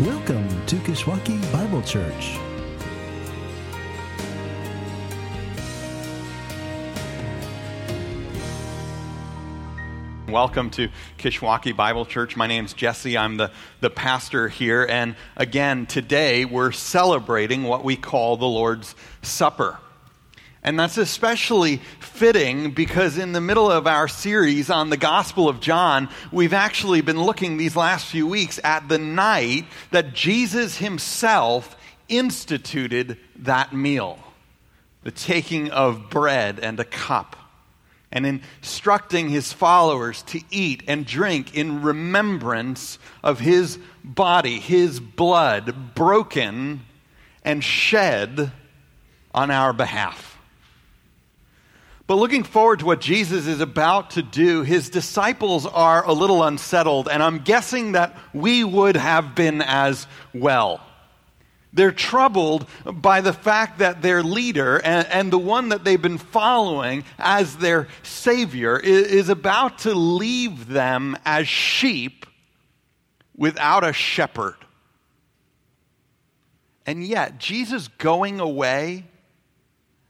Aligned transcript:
Welcome 0.00 0.64
to 0.66 0.76
Kishwaukee 0.76 1.52
Bible 1.52 1.82
Church. 1.82 2.38
Welcome 10.28 10.70
to 10.70 10.90
Kishwaukee 11.18 11.74
Bible 11.74 12.06
Church. 12.06 12.36
My 12.36 12.46
name's 12.46 12.74
Jesse. 12.74 13.18
I'm 13.18 13.38
the, 13.38 13.50
the 13.80 13.90
pastor 13.90 14.46
here. 14.46 14.86
And 14.88 15.16
again, 15.36 15.84
today 15.84 16.44
we're 16.44 16.70
celebrating 16.70 17.64
what 17.64 17.82
we 17.82 17.96
call 17.96 18.36
the 18.36 18.46
Lord's 18.46 18.94
Supper. 19.22 19.80
And 20.62 20.78
that's 20.78 20.98
especially 20.98 21.76
fitting 22.00 22.72
because 22.72 23.16
in 23.16 23.32
the 23.32 23.40
middle 23.40 23.70
of 23.70 23.86
our 23.86 24.08
series 24.08 24.70
on 24.70 24.90
the 24.90 24.96
Gospel 24.96 25.48
of 25.48 25.60
John, 25.60 26.08
we've 26.32 26.52
actually 26.52 27.00
been 27.00 27.22
looking 27.22 27.56
these 27.56 27.76
last 27.76 28.06
few 28.06 28.26
weeks 28.26 28.58
at 28.64 28.88
the 28.88 28.98
night 28.98 29.66
that 29.92 30.14
Jesus 30.14 30.78
himself 30.78 31.76
instituted 32.08 33.18
that 33.36 33.72
meal 33.72 34.18
the 35.02 35.10
taking 35.12 35.70
of 35.70 36.10
bread 36.10 36.58
and 36.60 36.78
a 36.80 36.84
cup 36.84 37.36
and 38.10 38.26
instructing 38.26 39.28
his 39.28 39.52
followers 39.52 40.22
to 40.22 40.40
eat 40.50 40.82
and 40.86 41.06
drink 41.06 41.54
in 41.54 41.82
remembrance 41.82 42.98
of 43.22 43.38
his 43.38 43.78
body, 44.02 44.58
his 44.58 44.98
blood 44.98 45.94
broken 45.94 46.80
and 47.44 47.62
shed 47.62 48.50
on 49.34 49.50
our 49.50 49.72
behalf. 49.72 50.37
But 52.08 52.16
looking 52.16 52.42
forward 52.42 52.78
to 52.78 52.86
what 52.86 53.02
Jesus 53.02 53.46
is 53.46 53.60
about 53.60 54.12
to 54.12 54.22
do, 54.22 54.62
his 54.62 54.88
disciples 54.88 55.66
are 55.66 56.02
a 56.06 56.12
little 56.14 56.42
unsettled, 56.42 57.06
and 57.06 57.22
I'm 57.22 57.40
guessing 57.40 57.92
that 57.92 58.16
we 58.32 58.64
would 58.64 58.96
have 58.96 59.34
been 59.34 59.60
as 59.60 60.06
well. 60.32 60.80
They're 61.74 61.92
troubled 61.92 62.66
by 62.86 63.20
the 63.20 63.34
fact 63.34 63.80
that 63.80 64.00
their 64.00 64.22
leader 64.22 64.78
and, 64.78 65.06
and, 65.08 65.30
the 65.30 65.38
one 65.38 65.68
that 65.68 65.84
they've 65.84 66.00
been 66.00 66.16
following 66.16 67.04
as 67.18 67.58
their 67.58 67.88
Savior 68.02 68.80
is, 68.80 69.08
is 69.08 69.28
about 69.28 69.80
to 69.80 69.94
leave 69.94 70.66
them 70.66 71.14
as 71.26 71.46
sheep 71.46 72.24
without 73.36 73.84
a 73.84 73.92
shepherd. 73.92 74.56
And 76.86 77.04
yet, 77.04 77.36
Jesus 77.36 77.88
going 77.88 78.40
away 78.40 79.04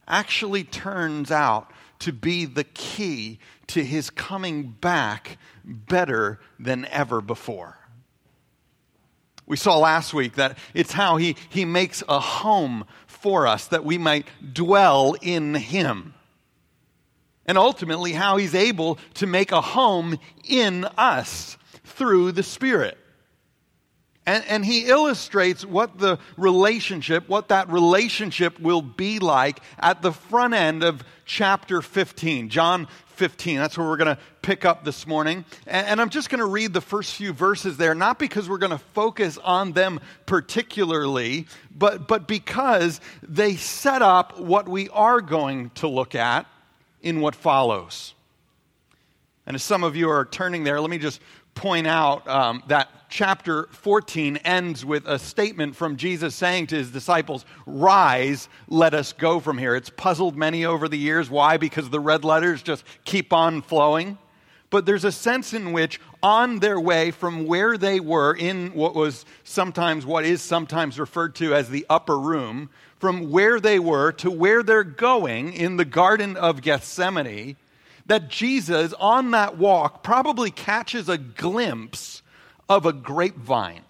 actually 0.07 0.63
turns 0.63 1.33
out 1.33 1.73
to 2.01 2.13
be 2.13 2.45
the 2.45 2.65
key 2.65 3.39
to 3.69 3.85
his 3.85 4.11
coming 4.11 4.71
back 4.81 5.39
better 5.65 6.41
than 6.59 6.87
ever 6.87 7.21
before. 7.21 7.79
We 9.47 9.57
saw 9.57 9.79
last 9.79 10.13
week 10.13 10.35
that 10.35 10.59
it's 10.75 10.93
how 10.93 11.17
he, 11.17 11.35
he 11.49 11.65
makes 11.65 12.03
a 12.09 12.21
home 12.21 12.85
for 13.07 13.47
us 13.47 13.67
that 13.69 13.85
we 13.85 13.97
might 13.97 14.27
dwell 14.53 15.17
in 15.23 15.55
him. 15.55 16.15
And 17.47 17.57
ultimately, 17.57 18.13
how 18.13 18.37
he's 18.37 18.55
able 18.55 18.99
to 19.15 19.27
make 19.27 19.53
a 19.53 19.63
home 19.63 20.19
in 20.45 20.85
us 20.85 21.57
through 21.85 22.33
the 22.33 22.43
Spirit. 22.43 22.99
And, 24.29 24.45
and, 24.47 24.63
he 24.63 24.85
illustrates 24.85 25.65
what 25.65 25.97
the 25.97 26.19
relationship, 26.37 27.31
what 27.31 27.49
that 27.49 27.71
relationship 27.71 28.61
will 28.61 28.83
be 28.83 29.21
like 29.21 29.61
at 29.79 30.03
the 30.03 30.13
front 30.13 30.53
end 30.53 30.85
of 30.85 31.03
chapter 31.25 31.81
15. 31.81 32.51
John 32.51 32.89
15. 33.07 33.57
That's 33.57 33.79
where 33.79 33.89
we're 33.89 33.97
going 33.97 34.15
to 34.15 34.23
pick 34.43 34.67
up 34.67 34.85
this 34.85 35.07
morning. 35.07 35.47
And, 35.67 35.87
and 35.87 36.01
I'm 36.03 36.11
just 36.11 36.29
going 36.29 36.41
to 36.41 36.45
read 36.45 36.75
the 36.75 36.83
first 36.83 37.15
few 37.15 37.33
verses 37.33 37.79
there, 37.79 37.95
not 37.95 38.19
because 38.19 38.51
we're 38.51 38.59
going 38.59 38.73
to 38.73 38.85
focus 38.93 39.39
on 39.39 39.73
them 39.73 39.99
particularly, 40.27 41.47
but, 41.75 42.07
but 42.07 42.29
because 42.29 43.01
they 43.23 43.57
set 43.57 44.03
up 44.03 44.39
what 44.39 44.69
we 44.69 44.91
are 44.91 45.23
going 45.23 45.71
to 45.77 45.89
look 45.89 46.15
at 46.15 46.45
in 47.01 47.23
what 47.23 47.35
follows. 47.35 48.13
And 49.47 49.55
as 49.55 49.63
some 49.63 49.85
of 49.85 49.97
you 49.97 50.11
are 50.11 50.27
turning 50.27 50.65
there, 50.65 50.83
let 50.83 50.91
me 50.91 50.99
just 50.99 51.23
point 51.55 51.87
out 51.87 52.29
um, 52.29 52.63
that 52.69 52.91
chapter 53.09 53.69
14 53.71 54.37
ends 54.39 54.85
with 54.85 55.07
a 55.07 55.19
statement 55.19 55.75
from 55.75 55.97
Jesus 55.97 56.35
saying 56.35 56.69
to 56.69 56.77
his 56.77 56.91
disciples, 56.91 57.45
Rise, 57.67 58.49
let 58.69 58.95
us 58.95 59.13
go 59.13 59.41
from 59.41 59.59
here. 59.59 59.75
It's 59.75 59.91
puzzled 59.91 60.37
many 60.37 60.65
over 60.65 60.89
the 60.89 60.99
years. 60.99 61.31
Why? 61.31 61.57
Because 61.57 61.91
the 61.91 62.01
red 62.01 62.25
letters 62.25 62.63
just 62.63 62.85
keep 63.05 63.33
on 63.33 63.63
flowing. 63.63 64.19
But 64.71 64.85
there's 64.85 65.05
a 65.05 65.13
sense 65.13 65.55
in 65.55 65.73
which, 65.73 65.99
on 66.23 66.59
their 66.59 66.79
way 66.79 67.11
from 67.11 67.47
where 67.47 67.79
they 67.79 68.01
were 68.01 68.35
in 68.35 68.75
what 68.75 68.95
was 68.95 69.25
sometimes, 69.43 70.05
what 70.05 70.27
is 70.27 70.43
sometimes 70.43 70.99
referred 70.99 71.35
to 71.37 71.55
as 71.55 71.71
the 71.71 71.87
upper 71.89 72.19
room, 72.19 72.69
from 72.99 73.31
where 73.31 73.61
they 73.61 73.79
were 73.79 74.13
to 74.13 74.31
where 74.31 74.63
they're 74.63 74.85
going 74.85 75.55
in 75.55 75.79
the 75.79 75.87
Garden 75.87 76.37
of 76.37 76.61
Gethsemane, 76.61 77.57
that 78.05 78.29
Jesus, 78.29 78.93
on 79.01 79.31
that 79.31 79.57
walk, 79.57 80.03
probably 80.03 80.51
catches 80.51 81.09
a 81.09 81.17
glimpse 81.17 82.23
of 82.69 82.87
a 82.87 82.93
grapevine, 82.93 83.83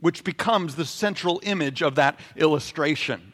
which 0.00 0.24
becomes 0.24 0.74
the 0.74 0.84
central 0.84 1.40
image 1.42 1.82
of 1.82 1.96
that 1.96 2.18
illustration. 2.36 3.32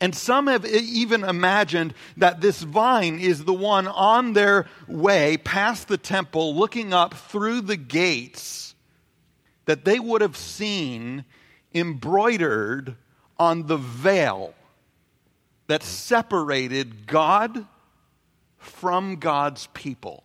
And 0.00 0.14
some 0.14 0.46
have 0.46 0.66
even 0.66 1.24
imagined 1.24 1.94
that 2.18 2.40
this 2.40 2.62
vine 2.62 3.18
is 3.18 3.44
the 3.44 3.54
one 3.54 3.88
on 3.88 4.34
their 4.34 4.66
way 4.86 5.38
past 5.38 5.88
the 5.88 5.96
temple, 5.96 6.54
looking 6.54 6.92
up 6.92 7.14
through 7.14 7.62
the 7.62 7.78
gates, 7.78 8.74
that 9.64 9.84
they 9.84 9.98
would 9.98 10.20
have 10.20 10.36
seen 10.36 11.24
embroidered 11.74 12.96
on 13.38 13.66
the 13.66 13.78
veil 13.78 14.54
that 15.66 15.82
separated 15.82 17.06
God 17.06 17.66
from 18.58 19.16
God's 19.16 19.68
people. 19.68 20.24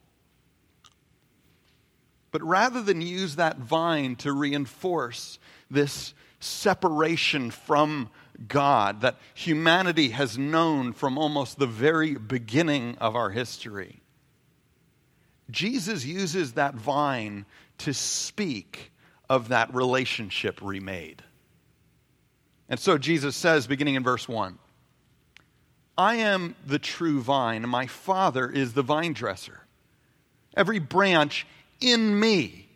But 2.32 2.44
rather 2.44 2.82
than 2.82 3.02
use 3.02 3.36
that 3.36 3.58
vine 3.58 4.16
to 4.18 4.32
reinforce 4.32 5.38
this 5.70 6.14
separation 6.40 7.52
from 7.52 8.10
God 8.48 9.02
that 9.02 9.18
humanity 9.34 10.10
has 10.10 10.38
known 10.38 10.94
from 10.94 11.18
almost 11.18 11.60
the 11.60 11.68
very 11.68 12.16
beginning 12.16 12.98
of 13.00 13.16
our 13.16 13.30
history, 13.30 14.02
Jesus 15.52 16.06
uses 16.06 16.54
that 16.54 16.76
vine 16.76 17.46
to 17.80 17.94
speak 17.94 18.92
of 19.30 19.50
that 19.50 19.74
relationship 19.74 20.60
remade. 20.62 21.22
And 22.70 22.80
so 22.80 22.98
Jesus 22.98 23.36
says, 23.36 23.68
beginning 23.68 23.96
in 23.96 24.04
verse 24.04 24.30
1, 24.30 24.58
I 25.98 26.16
am 26.16 26.56
the 26.66 26.80
true 26.80 27.22
vine, 27.22 27.64
and 27.64 27.72
my 27.72 27.88
Father 27.88 28.50
is 28.50 28.74
the 28.74 28.82
vine 28.82 29.14
dresser. 29.14 29.62
Every 30.56 30.80
branch 30.80 31.46
in 31.82 32.20
me 32.20 32.70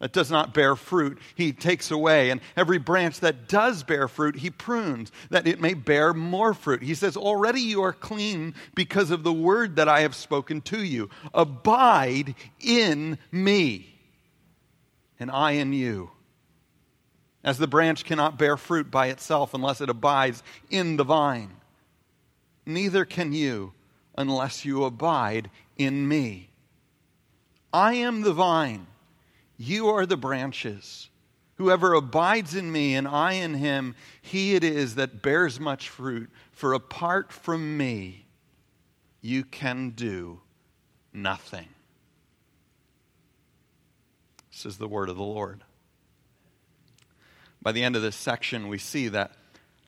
that 0.00 0.12
does 0.12 0.30
not 0.30 0.54
bear 0.54 0.76
fruit, 0.76 1.18
he 1.34 1.52
takes 1.52 1.90
away. 1.90 2.30
And 2.30 2.40
every 2.56 2.78
branch 2.78 3.20
that 3.20 3.48
does 3.48 3.82
bear 3.82 4.06
fruit, 4.06 4.36
he 4.36 4.50
prunes, 4.50 5.10
that 5.30 5.46
it 5.48 5.60
may 5.60 5.74
bear 5.74 6.14
more 6.14 6.54
fruit. 6.54 6.82
He 6.82 6.94
says, 6.94 7.16
Already 7.16 7.60
you 7.60 7.82
are 7.82 7.92
clean 7.92 8.54
because 8.74 9.10
of 9.10 9.24
the 9.24 9.32
word 9.32 9.76
that 9.76 9.88
I 9.88 10.00
have 10.00 10.14
spoken 10.14 10.60
to 10.62 10.84
you. 10.84 11.10
Abide 11.34 12.36
in 12.60 13.18
me, 13.32 13.94
and 15.18 15.30
I 15.30 15.52
in 15.52 15.72
you. 15.72 16.12
As 17.42 17.58
the 17.58 17.66
branch 17.66 18.04
cannot 18.04 18.38
bear 18.38 18.56
fruit 18.56 18.90
by 18.90 19.08
itself 19.08 19.54
unless 19.54 19.80
it 19.80 19.88
abides 19.88 20.42
in 20.70 20.96
the 20.96 21.04
vine 21.04 21.58
neither 22.68 23.04
can 23.04 23.32
you 23.32 23.72
unless 24.16 24.64
you 24.64 24.84
abide 24.84 25.50
in 25.76 26.06
me. 26.06 26.47
I 27.78 27.94
am 27.94 28.22
the 28.22 28.32
vine, 28.32 28.88
you 29.56 29.86
are 29.90 30.04
the 30.04 30.16
branches. 30.16 31.08
Whoever 31.58 31.94
abides 31.94 32.56
in 32.56 32.72
me 32.72 32.96
and 32.96 33.06
I 33.06 33.34
in 33.34 33.54
him, 33.54 33.94
he 34.20 34.56
it 34.56 34.64
is 34.64 34.96
that 34.96 35.22
bears 35.22 35.60
much 35.60 35.88
fruit. 35.88 36.28
For 36.50 36.72
apart 36.72 37.32
from 37.32 37.76
me, 37.76 38.26
you 39.20 39.44
can 39.44 39.90
do 39.90 40.40
nothing. 41.12 41.68
This 44.50 44.66
is 44.66 44.78
the 44.78 44.88
word 44.88 45.08
of 45.08 45.16
the 45.16 45.22
Lord. 45.22 45.62
By 47.62 47.70
the 47.70 47.84
end 47.84 47.94
of 47.94 48.02
this 48.02 48.16
section, 48.16 48.66
we 48.66 48.78
see 48.78 49.06
that 49.06 49.32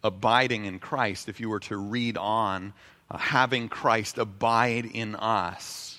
abiding 0.05 0.65
in 0.65 0.79
Christ, 0.79 1.29
if 1.29 1.41
you 1.41 1.49
were 1.49 1.61
to 1.61 1.77
read 1.77 2.17
on, 2.17 2.73
uh, 3.11 3.19
having 3.19 3.69
Christ 3.69 4.17
abide 4.17 4.87
in 4.87 5.17
us, 5.17 5.90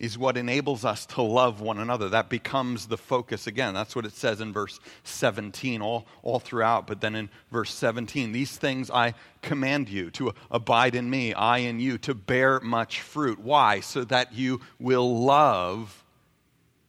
is 0.00 0.16
what 0.16 0.38
enables 0.38 0.82
us 0.82 1.04
to 1.04 1.20
love 1.20 1.60
one 1.60 1.78
another. 1.78 2.08
That 2.08 2.30
becomes 2.30 2.86
the 2.86 2.96
focus 2.96 3.46
again. 3.46 3.74
That's 3.74 3.94
what 3.94 4.06
it 4.06 4.14
says 4.14 4.40
in 4.40 4.50
verse 4.50 4.80
17, 5.04 5.82
all, 5.82 6.06
all 6.22 6.40
throughout. 6.40 6.86
But 6.86 7.02
then 7.02 7.14
in 7.14 7.28
verse 7.52 7.72
17, 7.74 8.32
these 8.32 8.56
things 8.56 8.90
I 8.90 9.12
command 9.42 9.90
you 9.90 10.10
to 10.12 10.32
abide 10.50 10.94
in 10.94 11.10
me, 11.10 11.34
I 11.34 11.58
in 11.58 11.80
you, 11.80 11.98
to 11.98 12.14
bear 12.14 12.60
much 12.60 13.02
fruit. 13.02 13.38
Why? 13.38 13.80
So 13.80 14.02
that 14.04 14.32
you 14.32 14.62
will 14.80 15.22
love 15.22 16.02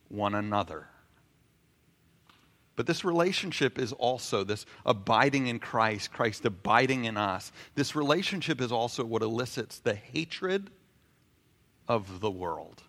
one 0.07 0.33
another. 0.33 0.87
But 2.77 2.87
this 2.87 3.03
relationship 3.03 3.77
is 3.77 3.91
also 3.91 4.45
this 4.45 4.65
abiding 4.85 5.47
in 5.47 5.59
Christ, 5.59 6.13
Christ 6.13 6.45
abiding 6.45 7.03
in 7.03 7.17
us. 7.17 7.51
This 7.75 7.93
relationship 7.93 8.61
is 8.61 8.71
also 8.71 9.03
what 9.03 9.21
elicits 9.21 9.79
the 9.79 9.95
hatred 9.95 10.69
of 11.89 12.21
the 12.21 12.31
world. 12.31 12.83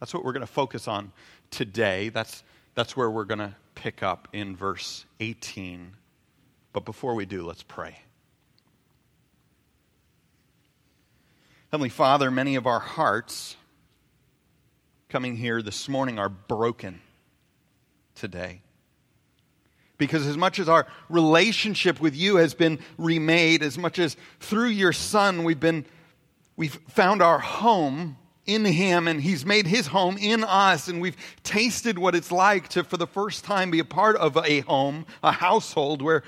That's 0.00 0.12
what 0.12 0.24
we're 0.24 0.32
going 0.32 0.46
to 0.46 0.46
focus 0.46 0.88
on 0.88 1.12
today. 1.50 2.10
That's, 2.10 2.42
that's 2.74 2.96
where 2.96 3.10
we're 3.10 3.24
going 3.24 3.38
to 3.38 3.54
pick 3.74 4.02
up 4.02 4.28
in 4.32 4.56
verse 4.56 5.04
18. 5.20 5.92
But 6.72 6.84
before 6.84 7.14
we 7.14 7.24
do, 7.24 7.46
let's 7.46 7.62
pray. 7.62 7.98
Heavenly 11.72 11.88
Father, 11.88 12.30
many 12.30 12.56
of 12.56 12.66
our 12.66 12.78
hearts 12.78 13.56
coming 15.08 15.36
here 15.36 15.62
this 15.62 15.88
morning 15.88 16.18
are 16.18 16.28
broken 16.28 17.00
today. 18.14 18.60
Because 19.98 20.26
as 20.26 20.36
much 20.36 20.58
as 20.58 20.68
our 20.68 20.86
relationship 21.08 22.00
with 22.00 22.14
you 22.14 22.36
has 22.36 22.54
been 22.54 22.78
remade, 22.98 23.62
as 23.62 23.78
much 23.78 23.98
as 23.98 24.16
through 24.40 24.68
your 24.68 24.92
Son 24.92 25.42
we've 25.44 25.60
been 25.60 25.86
we've 26.56 26.78
found 26.88 27.22
our 27.22 27.38
home 27.38 28.16
in 28.46 28.64
him 28.64 29.08
and 29.08 29.20
he's 29.20 29.44
made 29.44 29.66
his 29.66 29.88
home 29.88 30.16
in 30.18 30.44
us 30.44 30.88
and 30.88 31.00
we've 31.00 31.16
tasted 31.42 31.98
what 31.98 32.14
it's 32.14 32.30
like 32.30 32.68
to 32.68 32.84
for 32.84 32.96
the 32.96 33.06
first 33.06 33.44
time 33.44 33.70
be 33.70 33.78
a 33.78 33.84
part 33.84 34.16
of 34.16 34.36
a 34.36 34.60
home, 34.60 35.06
a 35.22 35.32
household 35.32 36.02
where 36.02 36.22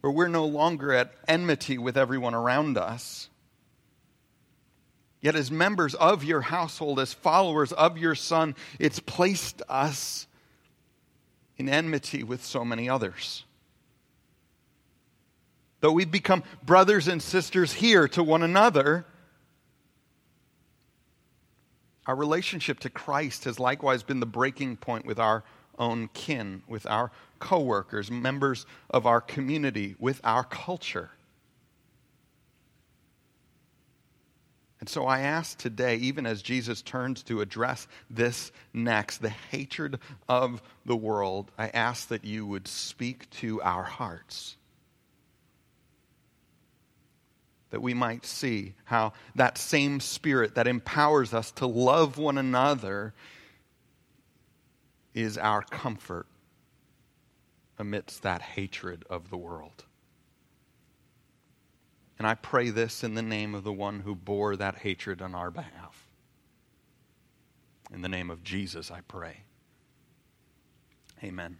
where 0.00 0.12
we're 0.12 0.28
no 0.28 0.46
longer 0.46 0.92
at 0.92 1.12
enmity 1.26 1.76
with 1.76 1.96
everyone 1.96 2.34
around 2.34 2.78
us. 2.78 3.28
Yet, 5.20 5.34
as 5.34 5.50
members 5.50 5.94
of 5.96 6.22
your 6.22 6.40
household, 6.40 7.00
as 7.00 7.12
followers 7.12 7.72
of 7.72 7.98
your 7.98 8.14
Son, 8.14 8.54
it's 8.78 9.00
placed 9.00 9.62
us 9.68 10.28
in 11.56 11.68
enmity 11.68 12.22
with 12.22 12.44
so 12.44 12.64
many 12.64 12.88
others. 12.88 13.44
Though 15.80 15.92
we've 15.92 16.10
become 16.10 16.44
brothers 16.62 17.08
and 17.08 17.20
sisters 17.20 17.72
here 17.72 18.06
to 18.08 18.22
one 18.22 18.42
another, 18.42 19.06
our 22.08 22.16
relationship 22.16 22.80
to 22.80 22.90
Christ 22.90 23.44
has 23.44 23.60
likewise 23.60 24.02
been 24.02 24.18
the 24.18 24.26
breaking 24.26 24.78
point 24.78 25.04
with 25.04 25.20
our 25.20 25.44
own 25.78 26.08
kin, 26.14 26.62
with 26.66 26.86
our 26.86 27.12
coworkers, 27.38 28.10
members 28.10 28.66
of 28.90 29.06
our 29.06 29.20
community, 29.20 29.94
with 30.00 30.20
our 30.24 30.42
culture. 30.42 31.10
And 34.80 34.88
so 34.88 35.06
I 35.06 35.20
ask 35.20 35.58
today, 35.58 35.96
even 35.96 36.24
as 36.24 36.40
Jesus 36.40 36.82
turns 36.82 37.22
to 37.24 37.40
address 37.40 37.86
this 38.08 38.52
next, 38.72 39.18
the 39.18 39.28
hatred 39.28 39.98
of 40.28 40.62
the 40.86 40.96
world, 40.96 41.50
I 41.58 41.68
ask 41.68 42.08
that 42.08 42.24
you 42.24 42.46
would 42.46 42.68
speak 42.68 43.28
to 43.30 43.60
our 43.62 43.82
hearts. 43.82 44.56
That 47.70 47.82
we 47.82 47.92
might 47.92 48.24
see 48.24 48.74
how 48.84 49.12
that 49.34 49.58
same 49.58 50.00
spirit 50.00 50.54
that 50.54 50.66
empowers 50.66 51.34
us 51.34 51.50
to 51.52 51.66
love 51.66 52.16
one 52.16 52.38
another 52.38 53.12
is 55.14 55.36
our 55.36 55.62
comfort 55.62 56.26
amidst 57.78 58.22
that 58.22 58.40
hatred 58.40 59.04
of 59.10 59.30
the 59.30 59.36
world. 59.36 59.84
And 62.18 62.26
I 62.26 62.34
pray 62.34 62.70
this 62.70 63.04
in 63.04 63.14
the 63.14 63.22
name 63.22 63.54
of 63.54 63.64
the 63.64 63.72
one 63.72 64.00
who 64.00 64.14
bore 64.14 64.56
that 64.56 64.76
hatred 64.76 65.22
on 65.22 65.34
our 65.34 65.50
behalf. 65.50 66.06
In 67.92 68.02
the 68.02 68.08
name 68.08 68.30
of 68.30 68.42
Jesus, 68.42 68.90
I 68.90 69.00
pray. 69.02 69.42
Amen. 71.22 71.58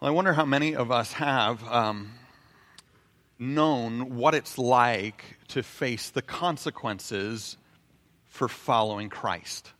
Well, 0.00 0.10
I 0.10 0.14
wonder 0.14 0.32
how 0.32 0.44
many 0.44 0.74
of 0.74 0.90
us 0.90 1.12
have 1.12 1.62
um, 1.68 2.12
known 3.42 4.16
what 4.16 4.34
it's 4.34 4.56
like 4.56 5.36
to 5.48 5.62
face 5.62 6.10
the 6.10 6.22
consequences 6.22 7.56
for 8.26 8.48
following 8.48 9.08
Christ. 9.08 9.72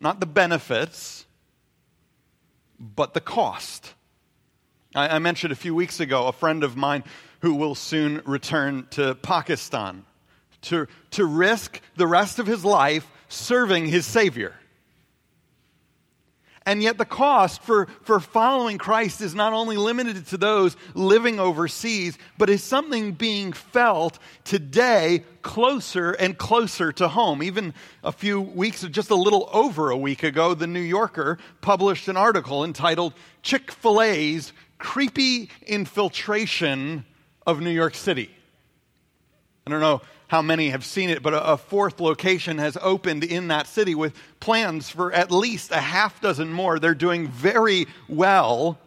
Not 0.00 0.20
the 0.20 0.26
benefits, 0.26 1.26
but 2.78 3.14
the 3.14 3.20
cost. 3.20 3.94
I, 4.94 5.16
I 5.16 5.18
mentioned 5.18 5.52
a 5.52 5.56
few 5.56 5.74
weeks 5.74 5.98
ago 6.00 6.28
a 6.28 6.32
friend 6.32 6.62
of 6.62 6.76
mine 6.76 7.02
who 7.40 7.54
will 7.54 7.74
soon 7.74 8.22
return 8.24 8.86
to 8.92 9.14
Pakistan 9.16 10.04
to, 10.62 10.86
to 11.12 11.24
risk 11.24 11.80
the 11.96 12.06
rest 12.06 12.38
of 12.38 12.46
his 12.46 12.64
life 12.64 13.06
serving 13.28 13.86
his 13.86 14.06
Savior. 14.06 14.54
And 16.68 16.82
yet, 16.82 16.98
the 16.98 17.06
cost 17.06 17.62
for, 17.62 17.88
for 18.02 18.20
following 18.20 18.76
Christ 18.76 19.22
is 19.22 19.34
not 19.34 19.54
only 19.54 19.78
limited 19.78 20.26
to 20.26 20.36
those 20.36 20.76
living 20.92 21.40
overseas, 21.40 22.18
but 22.36 22.50
is 22.50 22.62
something 22.62 23.12
being 23.12 23.54
felt 23.54 24.18
today 24.44 25.24
closer 25.40 26.12
and 26.12 26.36
closer 26.36 26.92
to 26.92 27.08
home. 27.08 27.42
Even 27.42 27.72
a 28.04 28.12
few 28.12 28.38
weeks, 28.42 28.82
just 28.82 29.08
a 29.08 29.14
little 29.14 29.48
over 29.50 29.88
a 29.88 29.96
week 29.96 30.22
ago, 30.22 30.52
The 30.52 30.66
New 30.66 30.82
Yorker 30.82 31.38
published 31.62 32.06
an 32.06 32.18
article 32.18 32.62
entitled 32.64 33.14
Chick 33.40 33.72
fil 33.72 34.02
A's 34.02 34.52
Creepy 34.76 35.48
Infiltration 35.66 37.06
of 37.46 37.62
New 37.62 37.70
York 37.70 37.94
City. 37.94 38.28
I 39.66 39.70
don't 39.70 39.80
know 39.80 40.02
how 40.28 40.42
many 40.42 40.70
have 40.70 40.84
seen 40.84 41.10
it, 41.10 41.22
but 41.22 41.32
a, 41.34 41.56
fourth 41.56 42.00
location 42.00 42.58
has 42.58 42.76
opened 42.80 43.24
in 43.24 43.48
that 43.48 43.66
city 43.66 43.94
with 43.94 44.14
plans 44.40 44.90
for 44.90 45.12
at 45.12 45.30
least 45.30 45.70
a 45.70 45.80
half 45.80 46.20
dozen 46.20 46.52
more. 46.52 46.78
They're 46.78 46.94
doing 46.94 47.28
very 47.28 47.86
well. 48.08 48.78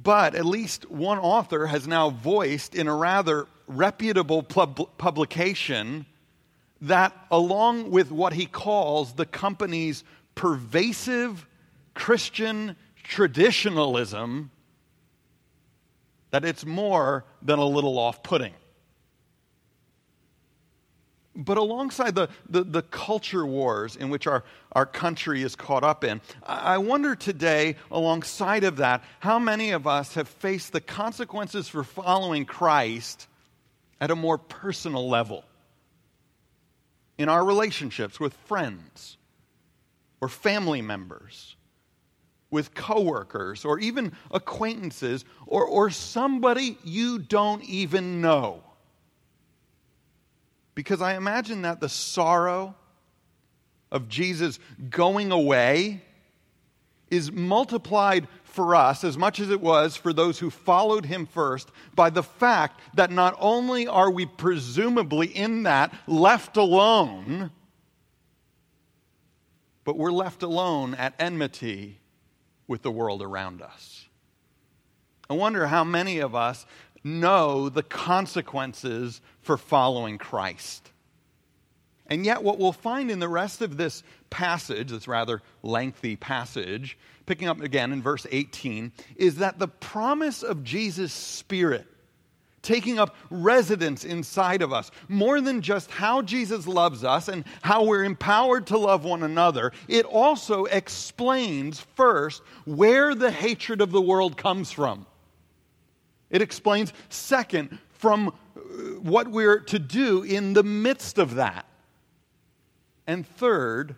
But 0.00 0.34
at 0.34 0.44
least 0.44 0.90
one 0.90 1.18
author 1.18 1.66
has 1.66 1.86
now 1.86 2.10
voiced 2.10 2.74
in 2.74 2.88
a 2.88 2.94
rather 2.94 3.46
reputable 3.68 4.42
pub- 4.42 4.98
publication 4.98 6.06
that, 6.80 7.16
along 7.30 7.90
with 7.90 8.10
what 8.10 8.32
he 8.32 8.46
calls 8.46 9.14
the 9.14 9.26
company's 9.26 10.02
pervasive 10.34 11.46
Christian 11.94 12.76
traditionalism, 13.04 14.50
that 16.30 16.44
it's 16.44 16.66
more 16.66 17.24
than 17.42 17.58
a 17.58 17.64
little 17.64 17.98
off 17.98 18.22
putting. 18.22 18.52
But 21.40 21.56
alongside 21.56 22.16
the, 22.16 22.28
the, 22.50 22.64
the, 22.64 22.82
culture 22.82 23.46
wars 23.46 23.94
in 23.94 24.10
which 24.10 24.26
our, 24.26 24.42
our 24.72 24.84
country 24.84 25.44
is 25.44 25.54
caught 25.54 25.84
up 25.84 26.02
in, 26.02 26.20
I 26.42 26.78
wonder 26.78 27.14
today, 27.14 27.76
alongside 27.92 28.64
of 28.64 28.78
that, 28.78 29.04
how 29.20 29.38
many 29.38 29.70
of 29.70 29.86
us 29.86 30.14
have 30.14 30.26
faced 30.26 30.72
the 30.72 30.80
consequences 30.80 31.68
for 31.68 31.84
following 31.84 32.44
Christ 32.44 33.28
at 34.00 34.10
a 34.10 34.16
more 34.16 34.36
personal 34.36 35.08
level? 35.08 35.44
In 37.18 37.28
our 37.28 37.44
relationships 37.44 38.18
with 38.18 38.32
friends 38.32 39.16
or 40.20 40.28
family 40.28 40.82
members, 40.82 41.54
with 42.50 42.74
coworkers 42.74 43.64
or 43.64 43.78
even 43.78 44.12
acquaintances 44.32 45.24
or, 45.46 45.64
or 45.64 45.88
somebody 45.90 46.78
you 46.82 47.20
don't 47.20 47.62
even 47.62 48.20
know. 48.20 48.64
Because 50.78 51.02
I 51.02 51.16
imagine 51.16 51.62
that 51.62 51.80
the 51.80 51.88
sorrow 51.88 52.76
of 53.90 54.08
Jesus 54.08 54.60
going 54.88 55.32
away 55.32 56.04
is 57.10 57.32
multiplied 57.32 58.28
for 58.44 58.76
us 58.76 59.02
as 59.02 59.18
much 59.18 59.40
as 59.40 59.50
it 59.50 59.60
was 59.60 59.96
for 59.96 60.12
those 60.12 60.38
who 60.38 60.50
followed 60.50 61.04
him 61.04 61.26
first 61.26 61.72
by 61.96 62.10
the 62.10 62.22
fact 62.22 62.80
that 62.94 63.10
not 63.10 63.34
only 63.40 63.88
are 63.88 64.08
we 64.08 64.24
presumably 64.24 65.26
in 65.26 65.64
that 65.64 65.92
left 66.06 66.56
alone, 66.56 67.50
but 69.82 69.96
we're 69.96 70.12
left 70.12 70.44
alone 70.44 70.94
at 70.94 71.12
enmity 71.18 71.98
with 72.68 72.82
the 72.82 72.92
world 72.92 73.20
around 73.20 73.62
us. 73.62 74.06
I 75.30 75.34
wonder 75.34 75.66
how 75.66 75.84
many 75.84 76.20
of 76.20 76.34
us 76.34 76.64
know 77.04 77.68
the 77.68 77.82
consequences 77.82 79.20
for 79.42 79.56
following 79.56 80.18
Christ. 80.18 80.90
And 82.06 82.24
yet, 82.24 82.42
what 82.42 82.58
we'll 82.58 82.72
find 82.72 83.10
in 83.10 83.18
the 83.18 83.28
rest 83.28 83.60
of 83.60 83.76
this 83.76 84.02
passage, 84.30 84.90
this 84.90 85.06
rather 85.06 85.42
lengthy 85.62 86.16
passage, 86.16 86.96
picking 87.26 87.48
up 87.48 87.60
again 87.60 87.92
in 87.92 88.02
verse 88.02 88.26
18, 88.30 88.92
is 89.16 89.36
that 89.36 89.58
the 89.58 89.68
promise 89.68 90.42
of 90.42 90.64
Jesus' 90.64 91.12
Spirit 91.12 91.86
taking 92.62 92.98
up 92.98 93.14
residence 93.30 94.04
inside 94.04 94.62
of 94.62 94.72
us, 94.72 94.90
more 95.08 95.40
than 95.40 95.62
just 95.62 95.90
how 95.90 96.22
Jesus 96.22 96.66
loves 96.66 97.04
us 97.04 97.28
and 97.28 97.44
how 97.62 97.84
we're 97.84 98.04
empowered 98.04 98.66
to 98.66 98.76
love 98.76 99.04
one 99.04 99.22
another, 99.22 99.72
it 99.86 100.04
also 100.04 100.64
explains 100.66 101.80
first 101.80 102.42
where 102.64 103.14
the 103.14 103.30
hatred 103.30 103.80
of 103.80 103.90
the 103.90 104.00
world 104.00 104.36
comes 104.36 104.70
from. 104.70 105.06
It 106.30 106.42
explains, 106.42 106.92
second, 107.08 107.78
from 107.90 108.28
uh, 108.28 108.60
what 109.00 109.28
we're 109.28 109.60
to 109.60 109.78
do 109.78 110.22
in 110.22 110.52
the 110.52 110.62
midst 110.62 111.18
of 111.18 111.36
that. 111.36 111.66
And 113.06 113.26
third, 113.26 113.96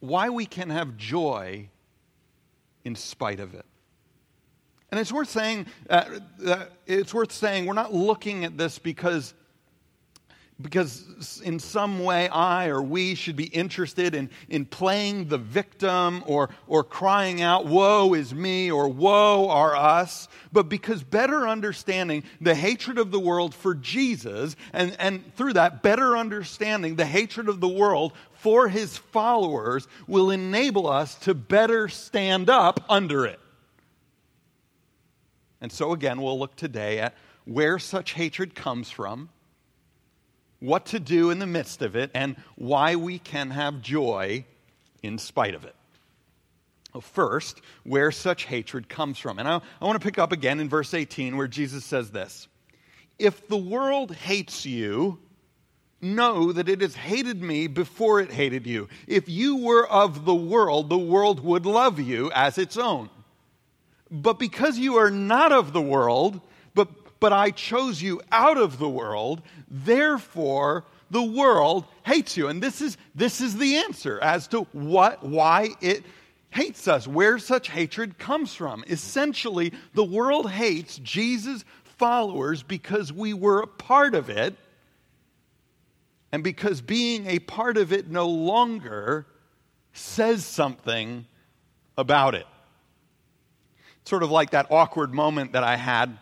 why 0.00 0.28
we 0.28 0.46
can 0.46 0.70
have 0.70 0.96
joy 0.96 1.68
in 2.84 2.94
spite 2.94 3.40
of 3.40 3.54
it. 3.54 3.64
And 4.90 4.98
it's 4.98 5.12
worth 5.12 5.28
saying, 5.28 5.66
uh, 5.90 6.18
uh, 6.44 6.64
it's 6.86 7.12
worth 7.12 7.32
saying 7.32 7.66
we're 7.66 7.74
not 7.74 7.92
looking 7.92 8.44
at 8.44 8.56
this 8.56 8.78
because 8.78 9.34
because 10.60 11.40
in 11.44 11.60
some 11.60 12.02
way 12.02 12.28
I 12.28 12.66
or 12.66 12.82
we 12.82 13.14
should 13.14 13.36
be 13.36 13.44
interested 13.44 14.14
in, 14.14 14.28
in 14.48 14.64
playing 14.64 15.28
the 15.28 15.38
victim 15.38 16.24
or, 16.26 16.50
or 16.66 16.82
crying 16.82 17.40
out, 17.40 17.66
Woe 17.66 18.12
is 18.14 18.34
me 18.34 18.70
or 18.70 18.88
Woe 18.88 19.48
are 19.50 19.76
us, 19.76 20.26
but 20.52 20.68
because 20.68 21.04
better 21.04 21.46
understanding 21.46 22.24
the 22.40 22.56
hatred 22.56 22.98
of 22.98 23.12
the 23.12 23.20
world 23.20 23.54
for 23.54 23.72
Jesus, 23.72 24.56
and, 24.72 24.96
and 24.98 25.32
through 25.36 25.52
that, 25.52 25.82
better 25.82 26.16
understanding 26.16 26.96
the 26.96 27.06
hatred 27.06 27.48
of 27.48 27.60
the 27.60 27.68
world 27.68 28.12
for 28.32 28.68
his 28.68 28.96
followers 28.96 29.86
will 30.08 30.30
enable 30.30 30.88
us 30.88 31.14
to 31.20 31.34
better 31.34 31.88
stand 31.88 32.50
up 32.50 32.84
under 32.88 33.24
it. 33.26 33.38
And 35.60 35.70
so, 35.70 35.92
again, 35.92 36.20
we'll 36.20 36.38
look 36.38 36.56
today 36.56 36.98
at 36.98 37.14
where 37.44 37.78
such 37.78 38.12
hatred 38.12 38.54
comes 38.56 38.90
from 38.90 39.28
what 40.60 40.86
to 40.86 41.00
do 41.00 41.30
in 41.30 41.38
the 41.38 41.46
midst 41.46 41.82
of 41.82 41.96
it, 41.96 42.10
and 42.14 42.36
why 42.56 42.96
we 42.96 43.18
can 43.18 43.50
have 43.50 43.80
joy 43.80 44.44
in 45.02 45.18
spite 45.18 45.54
of 45.54 45.64
it. 45.64 45.74
First, 47.00 47.60
where 47.84 48.10
such 48.10 48.44
hatred 48.44 48.88
comes 48.88 49.18
from. 49.18 49.38
And 49.38 49.46
I, 49.46 49.60
I 49.80 49.84
want 49.84 50.00
to 50.00 50.04
pick 50.04 50.18
up 50.18 50.32
again 50.32 50.58
in 50.58 50.68
verse 50.68 50.94
18 50.94 51.36
where 51.36 51.46
Jesus 51.46 51.84
says 51.84 52.10
this 52.10 52.48
If 53.18 53.46
the 53.46 53.56
world 53.56 54.14
hates 54.14 54.66
you, 54.66 55.20
know 56.00 56.52
that 56.52 56.68
it 56.68 56.80
has 56.80 56.94
hated 56.94 57.42
me 57.42 57.66
before 57.66 58.20
it 58.20 58.30
hated 58.30 58.66
you. 58.66 58.88
If 59.06 59.28
you 59.28 59.56
were 59.56 59.88
of 59.88 60.24
the 60.24 60.34
world, 60.34 60.88
the 60.88 60.98
world 60.98 61.40
would 61.40 61.66
love 61.66 61.98
you 62.00 62.30
as 62.34 62.58
its 62.58 62.76
own. 62.76 63.10
But 64.10 64.38
because 64.38 64.78
you 64.78 64.96
are 64.96 65.10
not 65.10 65.52
of 65.52 65.72
the 65.72 65.82
world, 65.82 66.40
but 67.20 67.32
I 67.32 67.50
chose 67.50 68.00
you 68.00 68.20
out 68.30 68.58
of 68.58 68.78
the 68.78 68.88
world, 68.88 69.42
therefore 69.70 70.84
the 71.10 71.22
world 71.22 71.84
hates 72.04 72.36
you. 72.36 72.48
And 72.48 72.62
this 72.62 72.80
is, 72.80 72.96
this 73.14 73.40
is 73.40 73.56
the 73.56 73.76
answer 73.76 74.20
as 74.20 74.46
to 74.48 74.62
what, 74.72 75.24
why 75.24 75.70
it 75.80 76.04
hates 76.50 76.88
us, 76.88 77.06
where 77.06 77.38
such 77.38 77.70
hatred 77.70 78.18
comes 78.18 78.54
from. 78.54 78.84
Essentially, 78.88 79.72
the 79.94 80.04
world 80.04 80.50
hates 80.50 80.98
Jesus' 80.98 81.64
followers 81.84 82.62
because 82.62 83.12
we 83.12 83.34
were 83.34 83.60
a 83.60 83.66
part 83.66 84.14
of 84.14 84.30
it, 84.30 84.56
and 86.30 86.44
because 86.44 86.80
being 86.80 87.26
a 87.26 87.38
part 87.38 87.76
of 87.76 87.92
it 87.92 88.10
no 88.10 88.28
longer 88.28 89.26
says 89.92 90.44
something 90.44 91.26
about 91.96 92.34
it. 92.34 92.46
Sort 94.04 94.22
of 94.22 94.30
like 94.30 94.50
that 94.50 94.66
awkward 94.70 95.12
moment 95.12 95.52
that 95.52 95.64
I 95.64 95.76
had 95.76 96.18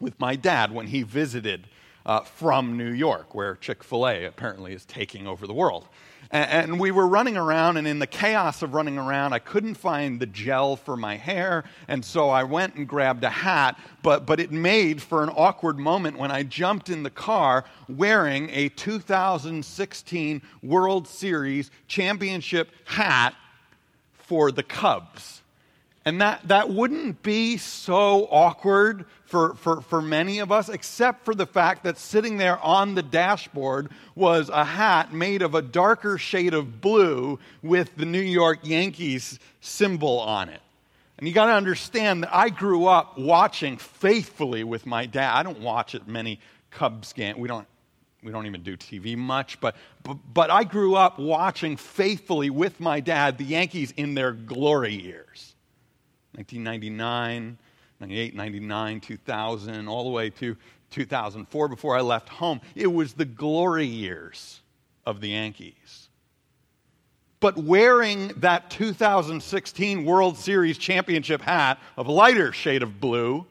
with 0.00 0.18
my 0.20 0.36
dad 0.36 0.72
when 0.72 0.86
he 0.86 1.02
visited 1.02 1.68
uh, 2.06 2.20
from 2.20 2.76
New 2.76 2.92
York, 2.92 3.34
where 3.34 3.56
Chick 3.56 3.82
fil 3.82 4.06
A 4.06 4.24
apparently 4.24 4.72
is 4.72 4.84
taking 4.84 5.26
over 5.26 5.46
the 5.46 5.54
world. 5.54 5.88
And, 6.30 6.70
and, 6.70 6.80
we 6.80 6.90
were 6.90 7.06
running 7.06 7.36
around, 7.36 7.76
and 7.76 7.86
in 7.86 7.98
the 7.98 8.06
chaos 8.06 8.62
of 8.62 8.74
running 8.74 8.98
around, 8.98 9.32
I 9.32 9.38
couldn't 9.38 9.74
find 9.74 10.18
the 10.18 10.26
gel 10.26 10.76
for 10.76 10.96
my 10.96 11.16
hair, 11.16 11.64
and 11.86 12.04
so 12.04 12.28
I 12.30 12.42
went 12.44 12.74
and 12.74 12.88
grabbed 12.88 13.22
a 13.24 13.30
hat. 13.30 13.78
But, 14.02 14.26
but 14.26 14.40
it 14.40 14.50
made 14.50 15.02
for 15.02 15.22
an 15.22 15.30
awkward 15.30 15.78
moment 15.78 16.18
when 16.18 16.30
I 16.30 16.42
jumped 16.42 16.88
in 16.88 17.02
the 17.02 17.10
car 17.10 17.64
wearing 17.88 18.50
a 18.50 18.68
2016 18.70 20.42
World 20.62 21.06
Series 21.08 21.70
championship 21.86 22.70
hat 22.84 23.34
for 24.14 24.50
the 24.50 24.64
Cubs. 24.64 25.35
And 26.06 26.20
that, 26.20 26.46
that 26.46 26.70
wouldn't 26.70 27.24
be 27.24 27.56
so 27.56 28.28
awkward 28.30 29.06
for, 29.24 29.56
for, 29.56 29.80
for 29.80 30.00
many 30.00 30.38
of 30.38 30.52
us, 30.52 30.68
except 30.68 31.24
for 31.24 31.34
the 31.34 31.46
fact 31.46 31.82
that 31.82 31.98
sitting 31.98 32.36
there 32.36 32.60
on 32.60 32.94
the 32.94 33.02
dashboard 33.02 33.90
was 34.14 34.48
a 34.48 34.64
hat 34.64 35.12
made 35.12 35.42
of 35.42 35.56
a 35.56 35.62
darker 35.62 36.16
shade 36.16 36.54
of 36.54 36.80
blue 36.80 37.40
with 37.60 37.96
the 37.96 38.04
New 38.04 38.20
York 38.20 38.60
Yankees 38.62 39.40
symbol 39.60 40.20
on 40.20 40.48
it. 40.48 40.60
And 41.18 41.26
you 41.26 41.34
got 41.34 41.46
to 41.46 41.54
understand 41.54 42.22
that 42.22 42.32
I 42.32 42.50
grew 42.50 42.86
up 42.86 43.18
watching 43.18 43.76
faithfully 43.76 44.62
with 44.62 44.86
my 44.86 45.06
dad. 45.06 45.34
I 45.34 45.42
don't 45.42 45.60
watch 45.60 45.96
it 45.96 46.06
many 46.06 46.38
Cubs 46.70 47.14
games. 47.14 47.36
We 47.36 47.48
don't 47.48 47.66
we 48.22 48.30
don't 48.30 48.46
even 48.46 48.62
do 48.62 48.76
TV 48.76 49.16
much, 49.16 49.60
but, 49.60 49.76
but, 50.02 50.16
but 50.32 50.50
I 50.50 50.64
grew 50.64 50.96
up 50.96 51.18
watching 51.18 51.76
faithfully 51.76 52.50
with 52.50 52.80
my 52.80 52.98
dad 52.98 53.38
the 53.38 53.44
Yankees 53.44 53.92
in 53.96 54.14
their 54.14 54.32
glory 54.32 54.94
years. 54.94 55.55
1999, 56.36 57.58
98, 58.00 58.34
99, 58.34 59.00
2000, 59.00 59.88
all 59.88 60.04
the 60.04 60.10
way 60.10 60.28
to 60.30 60.56
2004 60.90 61.68
before 61.68 61.96
I 61.96 62.02
left 62.02 62.28
home. 62.28 62.60
It 62.74 62.88
was 62.88 63.14
the 63.14 63.24
glory 63.24 63.86
years 63.86 64.60
of 65.06 65.20
the 65.20 65.30
Yankees. 65.30 66.08
But 67.40 67.56
wearing 67.56 68.28
that 68.36 68.70
2016 68.70 70.04
World 70.04 70.36
Series 70.36 70.78
championship 70.78 71.40
hat 71.40 71.78
of 71.96 72.08
lighter 72.08 72.52
shade 72.52 72.82
of 72.82 73.00
blue 73.00 73.46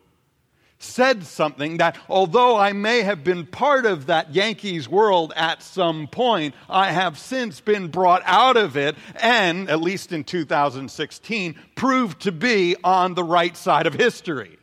said 0.79 1.25
something 1.25 1.77
that, 1.77 1.97
although 2.09 2.57
I 2.57 2.73
may 2.73 3.01
have 3.01 3.23
been 3.23 3.45
part 3.45 3.85
of 3.85 4.07
that 4.07 4.33
Yankees 4.33 4.89
world 4.89 5.33
at 5.35 5.63
some 5.63 6.07
point, 6.07 6.55
I 6.69 6.91
have 6.91 7.17
since 7.17 7.61
been 7.61 7.87
brought 7.87 8.21
out 8.25 8.57
of 8.57 8.77
it 8.77 8.95
and, 9.15 9.69
at 9.69 9.81
least 9.81 10.11
in 10.11 10.23
2016, 10.23 11.55
proved 11.75 12.21
to 12.21 12.31
be 12.31 12.75
on 12.83 13.13
the 13.13 13.23
right 13.23 13.55
side 13.55 13.87
of 13.87 13.93
history. 13.93 14.57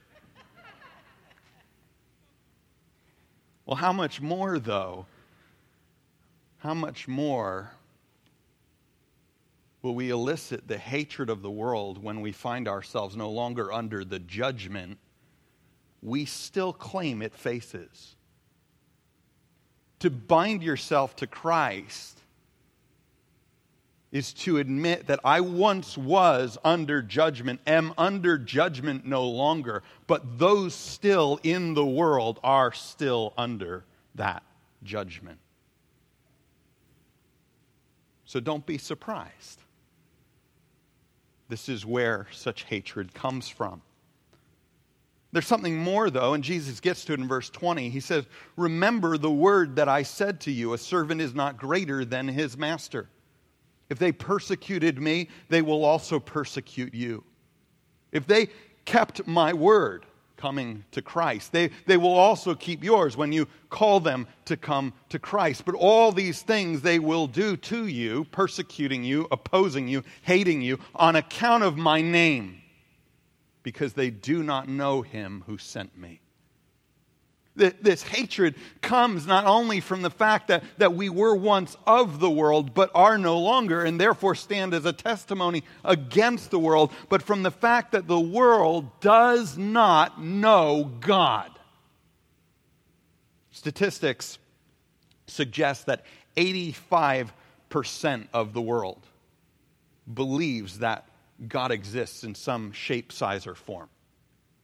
well, 3.67 3.77
how 3.77 3.93
much 3.93 4.21
more, 4.21 4.59
though? 4.59 5.07
How 6.59 6.75
much 6.75 7.09
more 7.09 7.73
will 9.83 9.95
we 9.97 10.11
elicit 10.11 10.69
the 10.69 10.79
hatred 10.79 11.29
of 11.29 11.43
the 11.43 11.51
world 11.51 12.01
when 12.01 12.21
we 12.21 12.31
find 12.31 12.69
ourselves 12.69 13.17
no 13.17 13.31
longer 13.31 13.73
under 13.73 14.05
the 14.05 14.21
judgment? 14.21 14.99
We 16.03 16.25
still 16.25 16.73
claim 16.73 17.23
it 17.23 17.35
faces. 17.35 18.17
To 20.01 20.11
bind 20.11 20.63
yourself 20.63 21.15
to 21.17 21.29
Christ 21.29 22.19
is 24.11 24.33
to 24.35 24.59
admit 24.59 25.07
that 25.07 25.21
I 25.25 25.41
once 25.41 25.97
was 25.97 26.59
under 26.65 27.01
judgment, 27.01 27.61
am 27.67 27.95
under 27.97 28.37
judgment 28.37 29.07
no 29.07 29.27
longer, 29.27 29.83
but 30.07 30.39
those 30.39 30.75
still 30.75 31.41
in 31.43 31.75
the 31.75 31.87
world 31.87 32.41
are 32.43 32.73
still 32.73 33.33
under 33.39 33.85
that 34.17 34.43
judgment. 34.83 35.39
So 38.27 38.41
don't 38.41 38.67
be 38.67 38.77
surprised. 38.77 39.61
This 41.49 41.69
is 41.69 41.87
where 41.87 42.27
such 42.33 42.65
hatred 42.65 43.15
comes 43.15 43.49
from. 43.49 43.83
There's 45.33 45.47
something 45.47 45.79
more, 45.79 46.11
though, 46.11 46.35
and 46.35 46.45
Jesus 46.45 46.79
gets 46.79 47.05
to 47.07 47.15
it 47.15 47.21
in 47.21 47.27
verse 47.27 47.49
20. 47.49 47.89
He 47.89 48.01
says, 48.01 48.27
Remember 48.57 49.17
the 49.17 49.31
word 49.31 49.77
that 49.77 49.89
I 49.89 50.03
said 50.03 50.41
to 50.43 50.53
you 50.53 50.75
a 50.75 50.79
servant 50.79 51.23
is 51.23 51.35
not 51.35 51.57
greater 51.57 52.05
than 52.05 52.29
his 52.29 52.59
master. 52.59 53.09
If 53.89 53.99
they 53.99 54.13
persecuted 54.13 55.01
me, 55.01 55.29
they 55.49 55.63
will 55.63 55.85
also 55.85 56.19
persecute 56.19 56.95
you. 56.95 57.25
If 58.11 58.27
they 58.27 58.49
kept 58.85 59.27
my 59.27 59.55
word, 59.55 60.05
coming 60.43 60.85
to 60.91 61.01
Christ, 61.01 61.53
they, 61.53 61.71
they 61.87 61.97
will 61.97 62.15
also 62.15 62.53
keep 62.53 62.83
yours 62.83 63.17
when 63.17 63.31
you 63.31 63.47
call 63.71 64.01
them 64.01 64.27
to 64.47 64.57
come 64.57 64.93
to 65.11 65.21
Christ. 65.21 65.65
But 65.65 65.77
all 65.77 66.11
these 66.11 66.43
things 66.43 66.83
they 66.83 66.99
will 66.99 67.29
do 67.29 67.57
to 67.59 67.87
you, 67.87 68.25
persecuting 68.33 69.05
you, 69.05 69.29
opposing 69.31 69.87
you, 69.87 70.03
hating 70.23 70.61
you, 70.61 70.81
on 70.97 71.15
account 71.15 71.63
of 71.63 71.77
my 71.77 72.03
name 72.03 72.62
because 73.63 73.93
they 73.93 74.11
do 74.11 74.43
not 74.43 74.69
know 74.69 75.03
him 75.03 75.45
who 75.47 75.59
sent 75.59 75.97
me. 75.97 76.21
This 77.55 78.03
hatred 78.03 78.55
comes 78.81 79.27
not 79.27 79.45
only 79.45 79.81
from 79.81 80.01
the 80.01 80.11
fact 80.11 80.49
that, 80.49 80.65
that 80.79 80.95
we 80.95 81.11
were 81.11 81.35
once 81.35 81.77
of 81.87 82.19
the 82.19 82.31
world, 82.31 82.73
but 82.73 82.91
are 82.95 83.19
no 83.19 83.39
longer, 83.39 83.85
and 83.85 84.01
therefore 84.01 84.35
stand 84.35 84.73
as 84.73 84.87
a 84.87 84.93
testimony 84.93 85.63
against 85.85 86.51
the 86.51 86.59
world, 86.59 86.93
but 87.11 87.23
from 87.23 87.43
the 87.43 87.51
fact 87.51 87.93
that 87.93 88.07
the 88.07 88.19
world 88.19 88.89
does 89.01 89.59
not 89.59 90.19
know 90.23 90.91
God. 91.01 91.51
Statistics 93.51 94.39
suggest 95.27 95.85
that 95.87 96.07
85% 96.39 97.29
of 98.33 98.55
the 98.55 98.63
world 98.63 99.07
believes 100.13 100.79
that 100.79 101.07
God 101.49 101.73
exists 101.73 102.25
in 102.25 102.35
some 102.35 102.73
shape, 102.73 103.13
size, 103.13 103.47
or 103.47 103.55
form. 103.55 103.89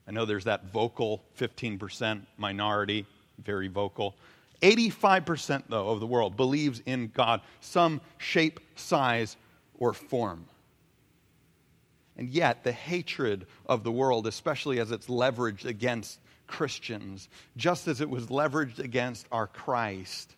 I 0.07 0.11
know 0.11 0.25
there's 0.25 0.45
that 0.45 0.73
vocal 0.73 1.23
15% 1.39 2.23
minority, 2.37 3.07
very 3.43 3.69
vocal. 3.69 4.17
85%, 4.63 5.65
though, 5.69 5.91
of 5.91 6.01
the 6.01 6.07
world 6.07 6.37
believes 6.37 6.83
in 6.87 7.11
God, 7.15 7.43
some 7.61 8.01
shape, 8.17 8.61
size, 8.75 9.37
or 9.79 9.93
form. 9.93 10.47
And 12.17 12.29
yet, 12.29 12.65
the 12.65 12.73
hatred 12.73 13.47
of 13.67 13.85
the 13.85 13.93
world, 13.93 14.27
especially 14.27 14.81
as 14.81 14.91
it's 14.91 15.07
leveraged 15.07 15.65
against 15.65 16.19
Christians, 16.49 17.29
just 17.57 17.87
as 17.87 18.01
it 18.01 18.11
was 18.11 18.27
leveraged 18.27 18.81
against 18.81 19.27
our 19.31 19.47
Christ, 19.47 20.35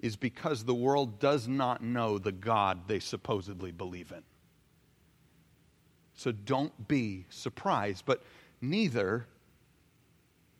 is 0.00 0.16
because 0.16 0.64
the 0.64 0.74
world 0.74 1.18
does 1.18 1.48
not 1.48 1.82
know 1.82 2.18
the 2.18 2.32
God 2.32 2.86
they 2.86 2.98
supposedly 2.98 3.70
believe 3.70 4.12
in. 4.12 4.22
So 6.14 6.32
don't 6.32 6.88
be 6.88 7.26
surprised, 7.28 8.04
but 8.06 8.22
neither 8.60 9.26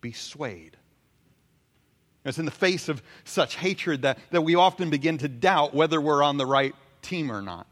be 0.01 0.13
swayed. 0.13 0.77
It's 2.25 2.39
in 2.39 2.45
the 2.45 2.51
face 2.51 2.89
of 2.89 3.03
such 3.25 3.57
hatred 3.57 4.03
that, 4.03 4.19
that 4.31 4.43
we 4.43 4.55
often 4.55 4.91
begin 4.91 5.19
to 5.19 5.29
doubt 5.29 5.75
whether 5.75 6.01
we're 6.01 6.23
on 6.23 6.39
the 6.39 6.47
right 6.47 6.75
team 7.03 7.31
or 7.31 7.43
not. 7.43 7.67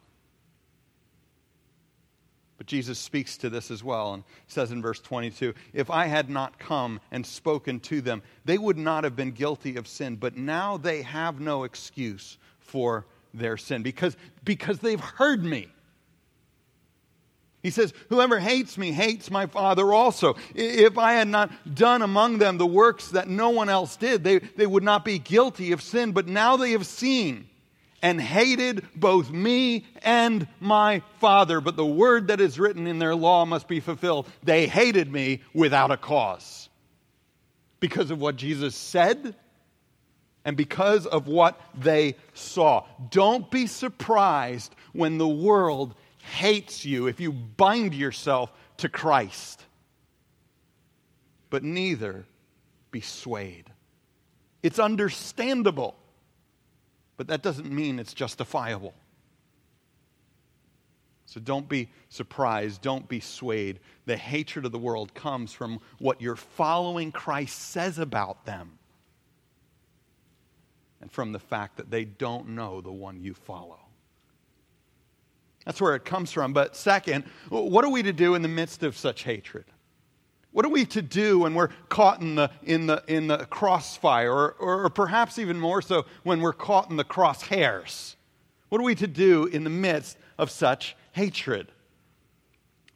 But 2.58 2.66
Jesus 2.66 2.98
speaks 2.98 3.38
to 3.38 3.50
this 3.50 3.70
as 3.70 3.82
well 3.82 4.14
and 4.14 4.24
says 4.46 4.70
in 4.70 4.82
verse 4.82 5.00
22 5.00 5.54
If 5.72 5.90
I 5.90 6.06
had 6.06 6.30
not 6.30 6.58
come 6.58 7.00
and 7.10 7.26
spoken 7.26 7.80
to 7.80 8.00
them, 8.00 8.22
they 8.44 8.58
would 8.58 8.78
not 8.78 9.04
have 9.04 9.16
been 9.16 9.32
guilty 9.32 9.76
of 9.76 9.88
sin, 9.88 10.16
but 10.16 10.36
now 10.36 10.76
they 10.76 11.02
have 11.02 11.40
no 11.40 11.64
excuse 11.64 12.38
for 12.60 13.06
their 13.34 13.56
sin 13.56 13.82
because, 13.82 14.16
because 14.44 14.78
they've 14.78 15.00
heard 15.00 15.42
me. 15.42 15.68
He 17.62 17.70
says, 17.70 17.94
Whoever 18.08 18.40
hates 18.40 18.76
me 18.76 18.90
hates 18.90 19.30
my 19.30 19.46
Father 19.46 19.92
also. 19.92 20.34
If 20.54 20.98
I 20.98 21.12
had 21.12 21.28
not 21.28 21.74
done 21.74 22.02
among 22.02 22.38
them 22.38 22.58
the 22.58 22.66
works 22.66 23.08
that 23.10 23.28
no 23.28 23.50
one 23.50 23.68
else 23.68 23.96
did, 23.96 24.24
they, 24.24 24.38
they 24.38 24.66
would 24.66 24.82
not 24.82 25.04
be 25.04 25.18
guilty 25.18 25.72
of 25.72 25.80
sin. 25.80 26.12
But 26.12 26.26
now 26.26 26.56
they 26.56 26.72
have 26.72 26.86
seen 26.86 27.48
and 28.02 28.20
hated 28.20 28.84
both 28.96 29.30
me 29.30 29.86
and 30.02 30.48
my 30.58 31.02
Father. 31.20 31.60
But 31.60 31.76
the 31.76 31.86
word 31.86 32.28
that 32.28 32.40
is 32.40 32.58
written 32.58 32.88
in 32.88 32.98
their 32.98 33.14
law 33.14 33.46
must 33.46 33.68
be 33.68 33.78
fulfilled. 33.78 34.26
They 34.42 34.66
hated 34.66 35.10
me 35.10 35.42
without 35.54 35.92
a 35.92 35.96
cause. 35.96 36.68
Because 37.78 38.10
of 38.10 38.20
what 38.20 38.36
Jesus 38.36 38.74
said 38.74 39.36
and 40.44 40.56
because 40.56 41.06
of 41.06 41.28
what 41.28 41.60
they 41.78 42.16
saw. 42.34 42.84
Don't 43.10 43.48
be 43.52 43.68
surprised 43.68 44.74
when 44.92 45.18
the 45.18 45.28
world 45.28 45.94
hates 46.22 46.84
you 46.84 47.08
if 47.08 47.20
you 47.20 47.32
bind 47.32 47.94
yourself 47.94 48.52
to 48.78 48.88
Christ. 48.88 49.64
But 51.50 51.62
neither 51.62 52.24
be 52.90 53.00
swayed. 53.00 53.70
It's 54.62 54.78
understandable, 54.78 55.96
but 57.16 57.26
that 57.26 57.42
doesn't 57.42 57.70
mean 57.70 57.98
it's 57.98 58.14
justifiable. 58.14 58.94
So 61.26 61.40
don't 61.40 61.68
be 61.68 61.88
surprised. 62.08 62.82
Don't 62.82 63.08
be 63.08 63.20
swayed. 63.20 63.80
The 64.04 64.16
hatred 64.16 64.64
of 64.66 64.72
the 64.72 64.78
world 64.78 65.14
comes 65.14 65.52
from 65.52 65.80
what 65.98 66.20
your 66.20 66.36
following 66.36 67.10
Christ 67.10 67.70
says 67.70 67.98
about 67.98 68.44
them 68.44 68.78
and 71.00 71.10
from 71.10 71.32
the 71.32 71.38
fact 71.38 71.78
that 71.78 71.90
they 71.90 72.04
don't 72.04 72.50
know 72.50 72.80
the 72.80 72.92
one 72.92 73.20
you 73.20 73.34
follow. 73.34 73.81
That's 75.64 75.80
where 75.80 75.94
it 75.94 76.04
comes 76.04 76.32
from. 76.32 76.52
But 76.52 76.76
second, 76.76 77.24
what 77.48 77.84
are 77.84 77.90
we 77.90 78.02
to 78.02 78.12
do 78.12 78.34
in 78.34 78.42
the 78.42 78.48
midst 78.48 78.82
of 78.82 78.96
such 78.96 79.22
hatred? 79.22 79.64
What 80.50 80.66
are 80.66 80.70
we 80.70 80.84
to 80.86 81.02
do 81.02 81.40
when 81.40 81.54
we're 81.54 81.68
caught 81.88 82.20
in 82.20 82.34
the, 82.34 82.50
in 82.62 82.86
the, 82.86 83.02
in 83.08 83.26
the 83.26 83.38
crossfire, 83.46 84.32
or, 84.32 84.54
or, 84.58 84.90
perhaps 84.90 85.38
even 85.38 85.58
more 85.58 85.80
so 85.80 86.04
when 86.24 86.40
we're 86.40 86.52
caught 86.52 86.90
in 86.90 86.96
the 86.96 87.04
crosshairs? 87.04 88.16
What 88.68 88.80
are 88.80 88.84
we 88.84 88.94
to 88.96 89.06
do 89.06 89.46
in 89.46 89.64
the 89.64 89.70
midst 89.70 90.18
of 90.36 90.50
such 90.50 90.94
hatred? 91.12 91.72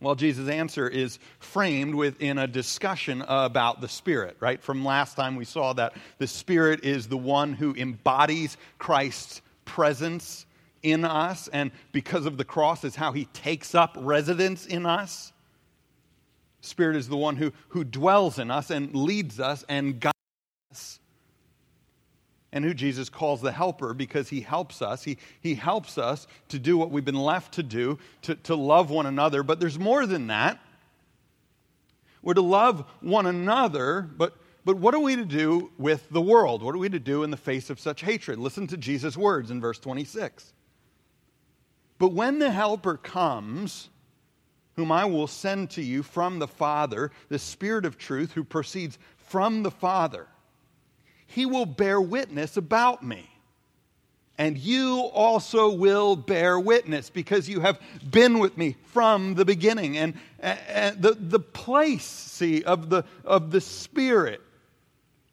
Well, 0.01 0.15
Jesus' 0.15 0.49
answer 0.49 0.87
is 0.87 1.19
framed 1.39 1.95
within 1.95 2.37
a 2.37 2.47
discussion 2.47 3.25
about 3.27 3.81
the 3.81 3.89
Spirit, 3.89 4.37
right? 4.41 4.63
From 4.63 4.85
last 4.85 5.15
time 5.15 5.37
we 5.37 5.47
saw 5.47 5.73
that 5.75 5.95
the 6.19 6.27
Spirit 6.27 6.85
is 6.85 7.09
the 7.09 7.17
one 7.17 7.55
who 7.55 7.75
embodies 7.75 8.59
Christ's 8.79 9.41
presence 9.65 10.46
in 10.87 11.05
us, 11.05 11.49
and 11.49 11.73
because 11.91 12.27
of 12.27 12.37
the 12.37 12.45
cross, 12.45 12.85
is 12.85 12.95
how 12.95 13.11
he 13.11 13.25
takes 13.27 13.75
up 13.75 13.97
residence 13.99 14.67
in 14.67 14.87
us. 14.87 15.33
Spirit 16.61 16.97
is 16.97 17.09
the 17.09 17.17
one 17.17 17.37
who, 17.37 17.53
who 17.69 17.83
dwells 17.83 18.39
in 18.39 18.53
us 18.53 18.71
and 18.71 18.95
leads 18.95 19.41
us 19.41 19.65
and 19.69 19.99
guides 19.99 20.15
us. 20.71 21.01
And 22.53 22.65
who 22.65 22.73
Jesus 22.73 23.09
calls 23.09 23.41
the 23.41 23.51
helper 23.51 23.95
because 23.95 24.29
he 24.29 24.41
helps 24.41 24.81
us. 24.81 25.03
He, 25.03 25.19
he 25.41 25.57
helps 25.57 25.99
us 25.99 26.29
to 26.49 26.59
do 26.59 26.79
what 26.79 26.91
we've 26.93 27.05
been 27.05 27.15
left 27.15 27.55
to 27.55 27.65
do, 27.65 27.99
to, 28.23 28.37
to 28.37 28.55
love 28.55 28.89
one 28.89 29.07
another. 29.07 29.43
But 29.43 29.59
there's 29.59 29.79
more 29.79 30.07
than 30.07 30.29
that. 30.29 30.61
We're 32.23 32.35
to 32.35 32.43
love 32.43 32.85
one 33.01 33.27
another, 33.27 34.09
but, 34.17 34.37
but 34.65 34.77
what 34.77 34.95
are 34.95 35.01
we 35.01 35.17
to 35.17 35.25
do 35.25 35.73
with 35.79 36.09
the 36.11 36.23
world? 36.23 36.63
What 36.63 36.75
are 36.75 36.79
we 36.79 36.89
to 36.89 36.99
do 36.99 37.25
in 37.25 37.31
the 37.31 37.37
face 37.37 37.71
of 37.71 37.81
such 37.81 38.03
hatred? 38.03 38.39
Listen 38.39 38.67
to 38.69 38.77
Jesus' 38.77 39.17
words 39.17 39.51
in 39.51 39.61
verse 39.61 39.79
26. 39.81 40.53
But 41.99 42.13
when 42.13 42.39
the 42.39 42.51
Helper 42.51 42.97
comes, 42.97 43.89
whom 44.77 44.93
I 44.93 45.07
will 45.07 45.27
send 45.27 45.71
to 45.71 45.83
you 45.83 46.03
from 46.03 46.39
the 46.39 46.49
Father, 46.49 47.11
the 47.29 47.39
Spirit 47.39 47.85
of 47.85 47.97
truth 47.97 48.33
who 48.33 48.45
proceeds 48.45 48.99
from 49.17 49.63
the 49.63 49.71
Father, 49.71 50.27
he 51.27 51.47
will 51.47 51.67
bear 51.67 52.01
witness 52.01 52.57
about 52.57 53.03
me. 53.03 53.31
And 54.39 54.59
you 54.59 54.99
also 55.15 55.73
will 55.73 56.15
bear 56.15 56.61
witness 56.61 57.09
because 57.09 57.49
you 57.49 57.61
have 57.61 57.81
been 58.11 58.39
with 58.39 58.59
me 58.59 58.77
from 58.93 59.35
the 59.35 59.47
beginning. 59.47 59.97
And, 59.97 60.13
and 60.41 61.01
the, 61.01 61.15
the 61.15 61.41
place, 61.41 62.05
see, 62.05 62.63
of 62.63 62.91
the, 62.91 63.05
of 63.25 63.51
the 63.51 63.63
Spirit 63.63 64.43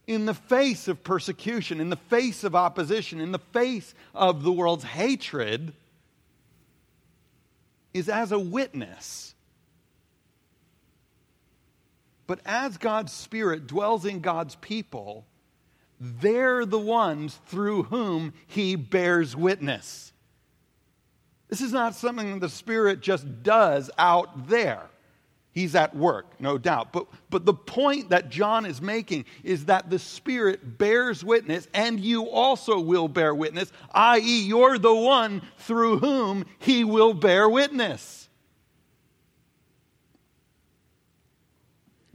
in 0.08 0.26
the 0.26 0.34
face 0.34 0.88
of 0.88 1.04
persecution, 1.04 1.82
in 1.82 1.90
the 1.90 1.98
face 1.98 2.46
of 2.46 2.56
opposition, 2.56 3.20
in 3.20 3.34
the 3.34 3.40
face 3.40 3.94
of 4.16 4.44
the 4.44 4.52
world's 4.52 4.86
hatred 4.86 5.74
is 7.94 8.10
as 8.10 8.32
a 8.32 8.40
witness. 8.40 9.36
But 12.26 12.40
as 12.46 12.78
God's 12.78 13.12
Spirit 13.12 13.68
dwells 13.68 14.06
in 14.06 14.22
God's 14.22 14.56
people, 14.56 15.26
they're 16.00 16.66
the 16.66 16.80
ones 16.80 17.40
through 17.48 17.84
whom 17.84 18.34
He 18.48 18.76
bears 18.76 19.36
witness. 19.36 20.14
This 21.50 21.62
is 21.62 21.72
not 21.72 21.96
something 21.96 22.40
the 22.40 22.50
Spirit 22.50 23.02
just 23.02 23.44
does 23.44 23.92
out 23.98 24.48
there. 24.48 24.82
He's 25.54 25.76
at 25.76 25.96
work, 25.96 26.26
no 26.40 26.58
doubt. 26.58 26.92
But, 26.92 27.06
but 27.30 27.46
the 27.46 27.54
point 27.54 28.10
that 28.10 28.30
John 28.30 28.66
is 28.66 28.82
making 28.82 29.26
is 29.44 29.66
that 29.66 29.88
the 29.88 30.00
Spirit 30.00 30.80
bears 30.80 31.24
witness, 31.24 31.68
and 31.76 32.00
you 32.00 32.28
also 32.28 32.80
will 32.80 33.08
bear 33.08 33.36
witness, 33.36 33.72
i.e., 33.92 34.42
you're 34.42 34.80
the 34.80 34.94
one 34.94 35.44
through 35.60 36.00
whom 36.00 36.46
he 36.58 36.84
will 36.84 37.14
bear 37.14 37.48
witness. 37.48 38.28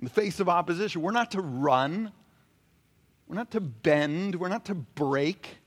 In 0.01 0.05
the 0.05 0.11
face 0.11 0.41
of 0.41 0.49
opposition, 0.49 1.01
we're 1.01 1.13
not 1.13 1.31
to 1.33 1.41
run, 1.41 2.11
we're 3.29 3.37
not 3.37 3.53
to 3.53 3.61
bend, 3.61 4.35
we're 4.35 4.49
not 4.49 4.65
to 4.65 4.75
break, 4.75 5.59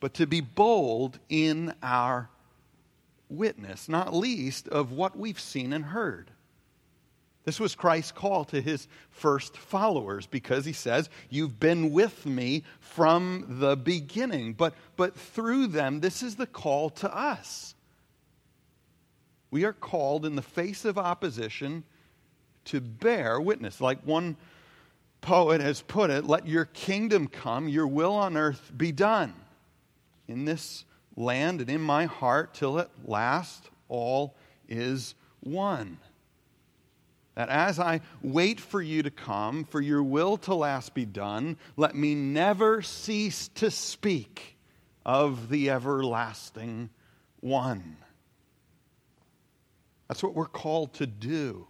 but 0.00 0.14
to 0.14 0.26
be 0.26 0.40
bold 0.40 1.20
in 1.28 1.72
our 1.84 2.30
witness, 3.36 3.88
not 3.88 4.14
least 4.14 4.68
of 4.68 4.92
what 4.92 5.18
we've 5.18 5.40
seen 5.40 5.72
and 5.72 5.86
heard. 5.86 6.30
This 7.44 7.60
was 7.60 7.74
Christ's 7.74 8.12
call 8.12 8.44
to 8.46 8.60
his 8.60 8.88
first 9.10 9.56
followers 9.56 10.26
because 10.26 10.64
he 10.64 10.72
says, 10.72 11.10
You've 11.28 11.60
been 11.60 11.92
with 11.92 12.24
me 12.24 12.64
from 12.80 13.44
the 13.60 13.76
beginning. 13.76 14.54
But, 14.54 14.74
but 14.96 15.14
through 15.14 15.66
them, 15.66 16.00
this 16.00 16.22
is 16.22 16.36
the 16.36 16.46
call 16.46 16.90
to 16.90 17.14
us. 17.14 17.74
We 19.50 19.64
are 19.64 19.74
called 19.74 20.24
in 20.24 20.36
the 20.36 20.42
face 20.42 20.84
of 20.84 20.96
opposition 20.96 21.84
to 22.66 22.80
bear 22.80 23.38
witness. 23.40 23.80
Like 23.80 24.00
one 24.04 24.36
poet 25.20 25.60
has 25.60 25.82
put 25.82 26.10
it, 26.10 26.24
let 26.24 26.46
your 26.46 26.64
kingdom 26.64 27.28
come, 27.28 27.68
your 27.68 27.86
will 27.86 28.14
on 28.14 28.36
earth 28.36 28.72
be 28.74 28.90
done. 28.90 29.34
In 30.28 30.46
this 30.46 30.84
land 31.16 31.60
and 31.60 31.70
in 31.70 31.80
my 31.80 32.06
heart 32.06 32.54
till 32.54 32.78
at 32.78 32.90
last 33.04 33.70
all 33.88 34.34
is 34.68 35.14
one. 35.40 35.98
That 37.34 37.48
as 37.48 37.80
I 37.80 38.00
wait 38.22 38.60
for 38.60 38.80
you 38.80 39.02
to 39.02 39.10
come, 39.10 39.64
for 39.64 39.80
your 39.80 40.02
will 40.02 40.36
to 40.38 40.54
last 40.54 40.94
be 40.94 41.04
done, 41.04 41.56
let 41.76 41.94
me 41.94 42.14
never 42.14 42.80
cease 42.82 43.48
to 43.56 43.70
speak 43.70 44.56
of 45.04 45.48
the 45.48 45.70
everlasting 45.70 46.90
one. 47.40 47.96
That's 50.08 50.22
what 50.22 50.34
we're 50.34 50.46
called 50.46 50.94
to 50.94 51.06
do 51.06 51.66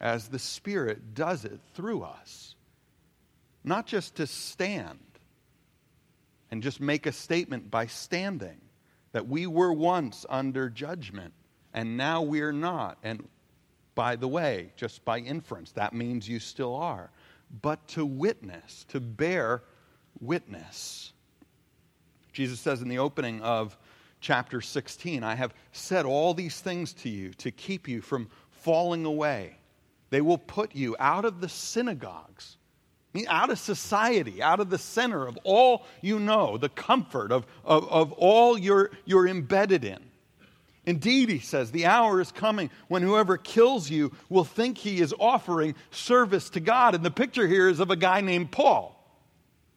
as 0.00 0.28
the 0.28 0.38
Spirit 0.38 1.14
does 1.14 1.44
it 1.44 1.58
through 1.74 2.02
us. 2.02 2.54
not 3.64 3.86
just 3.86 4.16
to 4.16 4.26
stand 4.26 4.98
and 6.50 6.62
just 6.62 6.80
make 6.80 7.06
a 7.06 7.12
statement 7.12 7.70
by 7.70 7.86
standing 7.86 8.60
that 9.12 9.26
we 9.26 9.46
were 9.46 9.72
once 9.72 10.26
under 10.28 10.68
judgment 10.68 11.32
and 11.74 11.96
now 11.96 12.22
we're 12.22 12.52
not. 12.52 12.98
And 13.02 13.28
by 13.94 14.16
the 14.16 14.28
way, 14.28 14.72
just 14.76 15.04
by 15.04 15.18
inference, 15.18 15.72
that 15.72 15.92
means 15.92 16.28
you 16.28 16.38
still 16.38 16.74
are. 16.74 17.10
But 17.62 17.86
to 17.88 18.06
witness, 18.06 18.84
to 18.88 19.00
bear 19.00 19.62
witness. 20.20 21.12
Jesus 22.32 22.60
says 22.60 22.82
in 22.82 22.88
the 22.88 22.98
opening 22.98 23.40
of 23.42 23.76
chapter 24.20 24.60
16, 24.60 25.24
I 25.24 25.34
have 25.34 25.54
said 25.72 26.04
all 26.04 26.34
these 26.34 26.60
things 26.60 26.92
to 26.94 27.08
you 27.08 27.32
to 27.34 27.50
keep 27.50 27.88
you 27.88 28.00
from 28.00 28.28
falling 28.50 29.04
away. 29.04 29.56
They 30.10 30.20
will 30.20 30.38
put 30.38 30.74
you 30.74 30.96
out 30.98 31.24
of 31.24 31.40
the 31.40 31.48
synagogues, 31.48 32.57
out 33.26 33.50
of 33.50 33.58
society, 33.58 34.42
out 34.42 34.60
of 34.60 34.70
the 34.70 34.78
center 34.78 35.26
of 35.26 35.38
all 35.44 35.84
you 36.00 36.20
know, 36.20 36.56
the 36.58 36.68
comfort 36.68 37.32
of, 37.32 37.46
of, 37.64 37.88
of 37.90 38.12
all 38.12 38.58
you're, 38.58 38.90
you're 39.04 39.26
embedded 39.26 39.84
in. 39.84 39.98
Indeed, 40.86 41.28
he 41.28 41.38
says, 41.38 41.70
the 41.70 41.84
hour 41.84 42.20
is 42.20 42.32
coming 42.32 42.70
when 42.88 43.02
whoever 43.02 43.36
kills 43.36 43.90
you 43.90 44.12
will 44.30 44.44
think 44.44 44.78
he 44.78 45.00
is 45.00 45.14
offering 45.18 45.74
service 45.90 46.48
to 46.50 46.60
God. 46.60 46.94
And 46.94 47.04
the 47.04 47.10
picture 47.10 47.46
here 47.46 47.68
is 47.68 47.80
of 47.80 47.90
a 47.90 47.96
guy 47.96 48.22
named 48.22 48.50
Paul. 48.50 48.94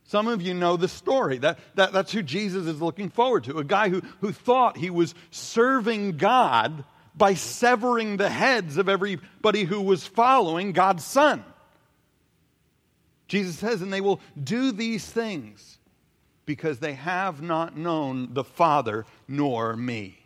Some 0.05 0.27
of 0.27 0.41
you 0.41 0.53
know 0.53 0.77
the 0.77 0.87
story. 0.87 1.37
That, 1.37 1.59
that, 1.75 1.93
that's 1.93 2.11
who 2.11 2.21
Jesus 2.21 2.65
is 2.65 2.81
looking 2.81 3.09
forward 3.09 3.45
to. 3.45 3.59
A 3.59 3.63
guy 3.63 3.89
who, 3.89 4.01
who 4.21 4.31
thought 4.31 4.77
he 4.77 4.89
was 4.89 5.13
serving 5.31 6.17
God 6.17 6.83
by 7.15 7.33
severing 7.33 8.17
the 8.17 8.29
heads 8.29 8.77
of 8.77 8.87
everybody 8.87 9.63
who 9.63 9.81
was 9.81 10.05
following 10.05 10.71
God's 10.71 11.03
Son. 11.03 11.43
Jesus 13.31 13.57
says, 13.57 13.81
and 13.81 13.93
they 13.93 14.01
will 14.01 14.19
do 14.43 14.73
these 14.73 15.05
things 15.05 15.79
because 16.45 16.79
they 16.79 16.91
have 16.91 17.41
not 17.41 17.77
known 17.77 18.33
the 18.33 18.43
Father 18.43 19.05
nor 19.25 19.77
me. 19.77 20.19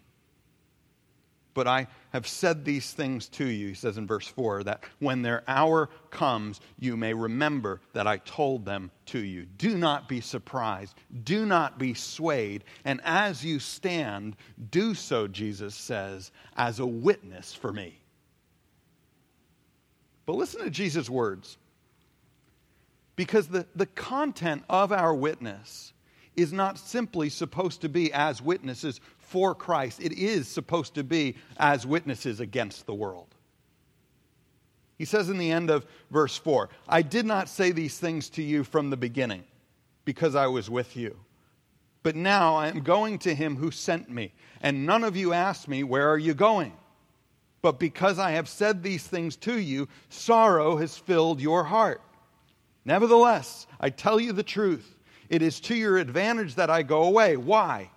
But 1.53 1.67
I 1.67 1.85
have 2.13 2.25
said 2.25 2.65
these 2.65 2.93
things 2.93 3.29
to 3.29 3.45
you, 3.45 3.67
he 3.67 3.73
says 3.75 3.99
in 3.99 4.07
verse 4.07 4.27
4, 4.27 4.63
that 4.63 4.85
when 4.97 5.21
their 5.21 5.43
hour 5.47 5.91
comes, 6.09 6.61
you 6.79 6.97
may 6.97 7.13
remember 7.13 7.79
that 7.93 8.07
I 8.07 8.17
told 8.17 8.65
them 8.65 8.89
to 9.05 9.19
you. 9.19 9.45
Do 9.59 9.77
not 9.77 10.09
be 10.09 10.19
surprised. 10.19 10.95
Do 11.25 11.45
not 11.45 11.77
be 11.77 11.93
swayed. 11.93 12.63
And 12.85 13.01
as 13.03 13.45
you 13.45 13.59
stand, 13.59 14.35
do 14.71 14.95
so, 14.95 15.27
Jesus 15.27 15.75
says, 15.75 16.31
as 16.57 16.79
a 16.79 16.87
witness 16.87 17.53
for 17.53 17.71
me. 17.71 17.99
But 20.25 20.37
listen 20.37 20.63
to 20.63 20.71
Jesus' 20.71 21.07
words. 21.07 21.59
Because 23.15 23.47
the, 23.47 23.65
the 23.75 23.85
content 23.85 24.63
of 24.69 24.91
our 24.91 25.13
witness 25.13 25.93
is 26.35 26.51
not 26.51 26.77
simply 26.77 27.29
supposed 27.29 27.81
to 27.81 27.89
be 27.89 28.11
as 28.11 28.41
witnesses 28.41 28.99
for 29.17 29.55
Christ, 29.55 30.01
it 30.01 30.13
is 30.13 30.47
supposed 30.47 30.95
to 30.95 31.03
be 31.03 31.35
as 31.57 31.85
witnesses 31.85 32.39
against 32.39 32.85
the 32.85 32.93
world. 32.93 33.27
He 34.97 35.05
says 35.05 35.29
in 35.29 35.37
the 35.37 35.51
end 35.51 35.69
of 35.69 35.85
verse 36.11 36.37
4 36.37 36.69
I 36.87 37.01
did 37.01 37.25
not 37.25 37.49
say 37.49 37.71
these 37.71 37.97
things 37.97 38.29
to 38.31 38.43
you 38.43 38.63
from 38.63 38.89
the 38.89 38.97
beginning 38.97 39.43
because 40.05 40.35
I 40.35 40.47
was 40.47 40.69
with 40.69 40.95
you. 40.95 41.19
But 42.03 42.15
now 42.15 42.55
I 42.55 42.67
am 42.67 42.81
going 42.81 43.17
to 43.19 43.33
him 43.33 43.55
who 43.55 43.71
sent 43.71 44.09
me, 44.09 44.31
and 44.61 44.85
none 44.85 45.03
of 45.03 45.17
you 45.17 45.33
asked 45.33 45.67
me, 45.67 45.83
Where 45.83 46.07
are 46.07 46.19
you 46.19 46.35
going? 46.35 46.73
But 47.63 47.79
because 47.79 48.19
I 48.19 48.31
have 48.31 48.47
said 48.47 48.83
these 48.83 49.07
things 49.07 49.35
to 49.37 49.59
you, 49.59 49.87
sorrow 50.09 50.77
has 50.77 50.95
filled 50.99 51.41
your 51.41 51.63
heart. 51.63 51.99
Nevertheless, 52.85 53.65
I 53.79 53.89
tell 53.89 54.19
you 54.19 54.31
the 54.31 54.43
truth. 54.43 54.95
It 55.27 55.41
is 55.41 55.59
to 55.61 55.75
your 55.75 55.97
advantage 55.97 56.55
that 56.55 56.69
I 56.69 56.83
go 56.83 57.03
away. 57.03 57.35
Why? 57.35 57.89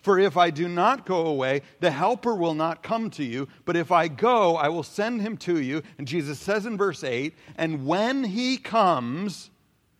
For 0.00 0.18
if 0.18 0.36
I 0.36 0.50
do 0.50 0.68
not 0.68 1.06
go 1.06 1.26
away, 1.26 1.62
the 1.80 1.90
Helper 1.90 2.34
will 2.34 2.54
not 2.54 2.82
come 2.82 3.10
to 3.10 3.24
you. 3.24 3.48
But 3.64 3.76
if 3.76 3.92
I 3.92 4.08
go, 4.08 4.56
I 4.56 4.68
will 4.68 4.82
send 4.82 5.22
him 5.22 5.36
to 5.38 5.60
you. 5.60 5.82
And 5.98 6.06
Jesus 6.06 6.38
says 6.38 6.66
in 6.66 6.76
verse 6.76 7.04
8, 7.04 7.34
and 7.56 7.86
when 7.86 8.24
he 8.24 8.56
comes, 8.56 9.50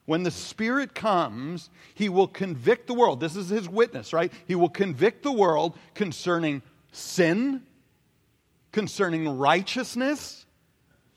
when 0.06 0.22
the 0.22 0.30
Spirit 0.30 0.94
comes, 0.94 1.70
he 1.94 2.08
will 2.10 2.28
convict 2.28 2.86
the 2.86 2.94
world. 2.94 3.20
This 3.20 3.36
is 3.36 3.48
his 3.48 3.68
witness, 3.68 4.12
right? 4.12 4.32
He 4.46 4.54
will 4.54 4.68
convict 4.68 5.22
the 5.22 5.32
world 5.32 5.78
concerning 5.94 6.60
sin, 6.92 7.62
concerning 8.72 9.38
righteousness, 9.38 10.43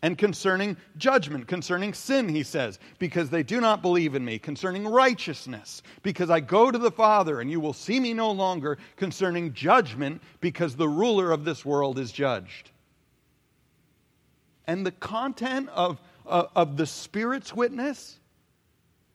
and 0.02 0.18
concerning 0.18 0.78
judgment, 0.98 1.48
concerning 1.48 1.94
sin, 1.94 2.30
he 2.30 2.44
says, 2.44 2.78
because 3.00 3.30
they 3.30 3.42
do 3.42 3.60
not 3.60 3.82
believe 3.82 4.14
in 4.14 4.24
me, 4.24 4.38
concerning 4.38 4.88
righteousness, 4.88 5.82
because 6.04 6.30
I 6.30 6.40
go 6.40 6.70
to 6.70 6.78
the 6.78 6.92
Father 6.92 7.42
and 7.42 7.50
you 7.50 7.60
will 7.60 7.74
see 7.74 8.00
me 8.00 8.14
no 8.14 8.32
longer, 8.32 8.78
concerning 8.96 9.54
judgment, 9.54 10.22
because 10.40 10.76
the 10.76 10.88
ruler 10.88 11.32
of 11.32 11.46
this 11.46 11.66
world 11.66 11.98
is 11.98 12.12
judged. 12.12 12.70
And 14.68 14.86
the 14.86 14.92
content 14.92 15.70
of, 15.70 16.00
uh, 16.28 16.46
of 16.56 16.78
the 16.78 16.86
Spirit's 16.86 17.54
witness 17.54 18.20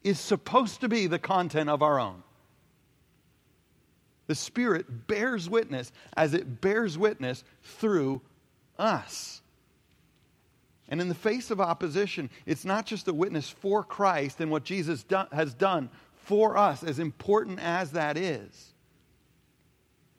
is 0.03 0.18
supposed 0.18 0.81
to 0.81 0.88
be 0.88 1.07
the 1.07 1.18
content 1.18 1.71
of 1.71 1.83
our 1.83 2.01
own. 2.01 2.25
The 4.27 4.35
Spirit 4.35 5.07
bears 5.07 5.49
witness 5.49 5.92
as 6.16 6.35
it 6.35 6.61
bears 6.61 6.97
witness 6.97 7.45
through 7.62 8.21
us. 8.79 9.41
And 10.88 11.01
in 11.01 11.09
the 11.09 11.14
face 11.14 11.51
of 11.51 11.61
opposition, 11.61 12.29
it's 12.45 12.64
not 12.64 12.87
just 12.87 13.09
a 13.09 13.14
witness 13.14 13.49
for 13.49 13.83
Christ 13.83 14.40
and 14.40 14.51
what 14.51 14.64
Jesus 14.64 15.05
do- 15.05 15.25
has 15.33 15.55
done 15.55 15.88
for 16.14 16.57
us, 16.57 16.83
as 16.83 16.99
important 16.99 17.61
as 17.61 17.92
that 17.92 18.16
is, 18.16 18.75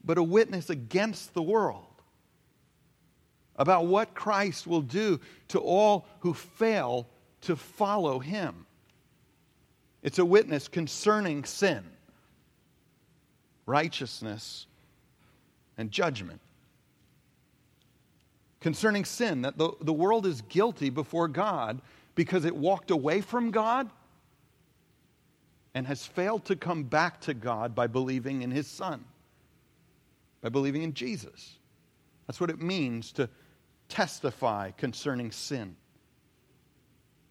but 0.03 0.17
a 0.17 0.23
witness 0.23 0.69
against 0.69 1.33
the 1.33 1.41
world 1.41 1.85
about 3.55 3.85
what 3.85 4.13
Christ 4.13 4.65
will 4.65 4.81
do 4.81 5.19
to 5.49 5.59
all 5.59 6.05
who 6.19 6.33
fail 6.33 7.07
to 7.41 7.55
follow 7.55 8.19
him. 8.19 8.65
It's 10.01 10.19
a 10.19 10.25
witness 10.25 10.67
concerning 10.67 11.45
sin, 11.45 11.83
righteousness, 13.65 14.65
and 15.77 15.91
judgment 15.91 16.41
concerning 18.63 19.03
sin, 19.03 19.41
that 19.41 19.57
the, 19.57 19.71
the 19.81 19.93
world 19.93 20.25
is 20.25 20.41
guilty 20.43 20.89
before 20.89 21.27
God 21.27 21.81
because 22.15 22.45
it 22.45 22.55
walked 22.55 22.91
away 22.91 23.19
from 23.19 23.51
God 23.51 23.89
and 25.75 25.85
has 25.85 26.05
failed 26.05 26.45
to 26.45 26.55
come 26.55 26.83
back 26.83 27.19
to 27.21 27.33
God 27.33 27.75
by 27.75 27.87
believing 27.87 28.41
in 28.41 28.51
His 28.51 28.65
Son, 28.65 29.03
by 30.41 30.47
believing 30.47 30.81
in 30.81 30.93
Jesus. 30.93 31.57
That's 32.25 32.39
what 32.39 32.49
it 32.49 32.61
means 32.61 33.11
to 33.13 33.29
testify 33.89 34.71
concerning 34.71 35.31
sin. 35.31 35.75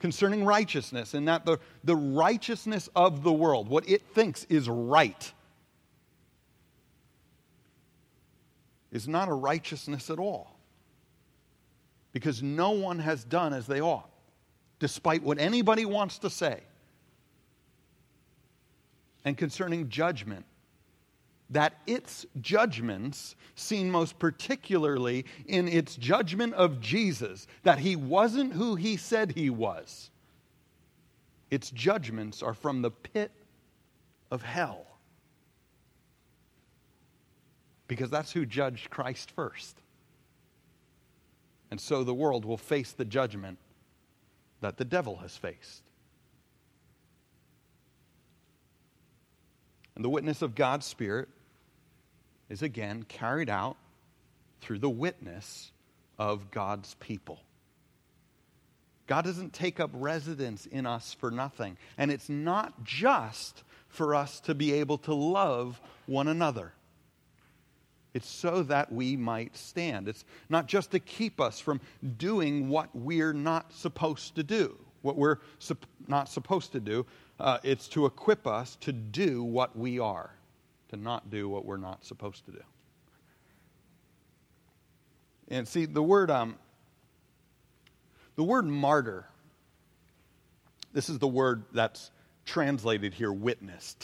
Concerning 0.01 0.45
righteousness, 0.45 1.15
and 1.15 1.27
that 1.29 1.47
the, 1.47 1.59
the 1.83 1.97
righteousness 1.97 2.91
of 2.95 3.23
the 3.23 3.33
world, 3.33 3.69
what 3.69 3.89
it 3.89 4.03
thinks 4.03 4.45
is 4.51 4.69
right, 4.69 5.33
is 8.91 9.09
not 9.09 9.31
a 9.31 9.33
righteousness 9.33 10.11
at 10.11 10.19
all 10.19 10.52
because 12.13 12.43
no 12.43 12.71
one 12.71 12.99
has 12.99 13.25
done 13.25 13.53
as 13.53 13.67
they 13.67 13.81
ought, 13.81 14.11
despite 14.79 15.23
what 15.23 15.39
anybody 15.39 15.85
wants 15.85 16.19
to 16.19 16.31
say. 16.31 16.61
And 19.25 19.37
concerning 19.37 19.89
judgment, 19.89 20.45
that 21.51 21.75
its 21.87 22.25
judgments, 22.41 23.37
seen 23.55 23.91
most 23.91 24.19
particularly 24.19 25.27
in 25.47 25.69
its 25.69 25.97
judgment 25.97 26.55
of 26.55 26.81
Jesus, 26.81 27.47
that 27.63 27.79
he 27.79 27.95
wasn't 27.95 28.55
who 28.55 28.75
he 28.75 28.97
said 28.97 29.33
he 29.33 29.51
was, 29.51 30.11
its 31.51 31.71
judgments 31.71 32.43
are 32.43 32.55
from 32.55 32.81
the 32.81 32.91
pit 32.91 33.31
of 34.31 34.43
hell. 34.43 34.87
Because 37.87 38.09
that's 38.09 38.33
who 38.33 38.47
judged 38.47 38.89
Christ 38.89 39.31
first. 39.31 39.82
And 41.73 41.81
so 41.81 42.05
the 42.05 42.13
world 42.13 42.45
will 42.45 42.59
face 42.59 42.93
the 42.93 43.07
judgment 43.07 43.57
that 44.61 44.77
the 44.77 44.85
devil 44.85 45.17
has 45.23 45.39
faced. 45.39 45.81
And 49.95 50.05
the 50.05 50.11
witness 50.11 50.43
of 50.43 50.55
God's 50.55 50.85
Spirit 50.85 51.31
is 52.51 52.61
again 52.61 53.05
carried 53.05 53.49
out 53.49 53.79
through 54.61 54.81
the 54.81 54.91
witness 54.91 55.73
of 56.19 56.51
God's 56.51 56.93
people. 57.01 57.41
God 59.07 59.25
doesn't 59.25 59.55
take 59.55 59.81
up 59.81 59.89
residence 59.95 60.67
in 60.67 60.85
us 60.85 61.15
for 61.15 61.31
nothing. 61.31 61.79
And 61.97 62.11
it's 62.11 62.29
not 62.29 62.85
just 62.85 63.63
for 63.89 64.15
us 64.15 64.41
to 64.41 64.55
be 64.55 64.75
able 64.75 64.99
to 64.99 65.15
love 65.15 65.81
one 66.05 66.29
another. 66.29 66.75
It's 68.15 68.29
so 68.29 68.63
that 68.65 68.93
we 68.93 69.17
might 69.17 69.57
stand. 69.57 70.07
It's 70.07 70.25
not 70.49 70.67
just 70.67 70.91
to 70.91 70.99
keep 70.99 71.41
us 71.41 71.61
from 71.61 71.81
doing 72.19 72.69
what 72.69 72.95
we're 72.95 73.33
not 73.33 73.73
supposed 73.73 74.35
to 74.37 74.43
do. 74.43 74.79
what 75.03 75.17
we're 75.17 75.39
sup- 75.59 75.87
not 76.07 76.29
supposed 76.29 76.73
to 76.73 76.81
do. 76.81 77.05
Uh, 77.41 77.59
it's 77.65 77.89
to 77.89 78.07
equip 78.07 78.47
us 78.47 78.77
to 78.77 78.93
do 78.93 79.43
what 79.43 79.77
we 79.77 79.99
are, 79.99 80.31
to 80.89 80.97
not 80.97 81.29
do 81.29 81.49
what 81.49 81.65
we're 81.65 81.77
not 81.77 82.05
supposed 82.05 82.45
to 82.47 82.53
do. 82.53 82.63
And 85.49 85.67
see, 85.67 85.87
the 85.87 86.03
word, 86.03 86.31
um, 86.31 86.57
the 88.37 88.45
word 88.45 88.65
martyr, 88.65 89.27
this 90.93 91.09
is 91.09 91.19
the 91.19 91.27
word 91.27 91.65
that's 91.73 92.11
translated 92.45 93.13
here 93.13 93.33
witness, 93.33 93.97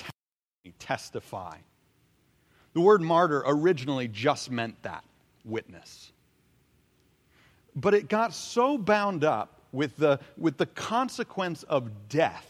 testify. 0.78 1.58
The 2.78 2.82
word 2.82 3.02
martyr 3.02 3.42
originally 3.44 4.06
just 4.06 4.52
meant 4.52 4.80
that 4.84 5.02
witness. 5.44 6.12
But 7.74 7.92
it 7.92 8.08
got 8.08 8.32
so 8.32 8.78
bound 8.78 9.24
up 9.24 9.62
with 9.72 9.96
the, 9.96 10.20
with 10.36 10.58
the 10.58 10.66
consequence 10.66 11.64
of 11.64 11.90
death 12.08 12.46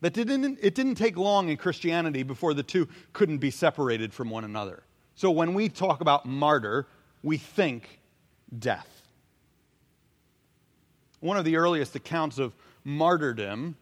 that 0.00 0.12
didn't, 0.12 0.60
it 0.62 0.76
didn't 0.76 0.94
take 0.94 1.16
long 1.16 1.48
in 1.48 1.56
Christianity 1.56 2.22
before 2.22 2.54
the 2.54 2.62
two 2.62 2.86
couldn't 3.12 3.38
be 3.38 3.50
separated 3.50 4.14
from 4.14 4.30
one 4.30 4.44
another. 4.44 4.84
So 5.16 5.32
when 5.32 5.54
we 5.54 5.68
talk 5.68 6.00
about 6.02 6.24
martyr, 6.24 6.86
we 7.24 7.36
think 7.36 7.98
death. 8.60 9.02
One 11.18 11.36
of 11.36 11.44
the 11.44 11.56
earliest 11.56 11.96
accounts 11.96 12.38
of 12.38 12.54
martyrdom 12.84 13.74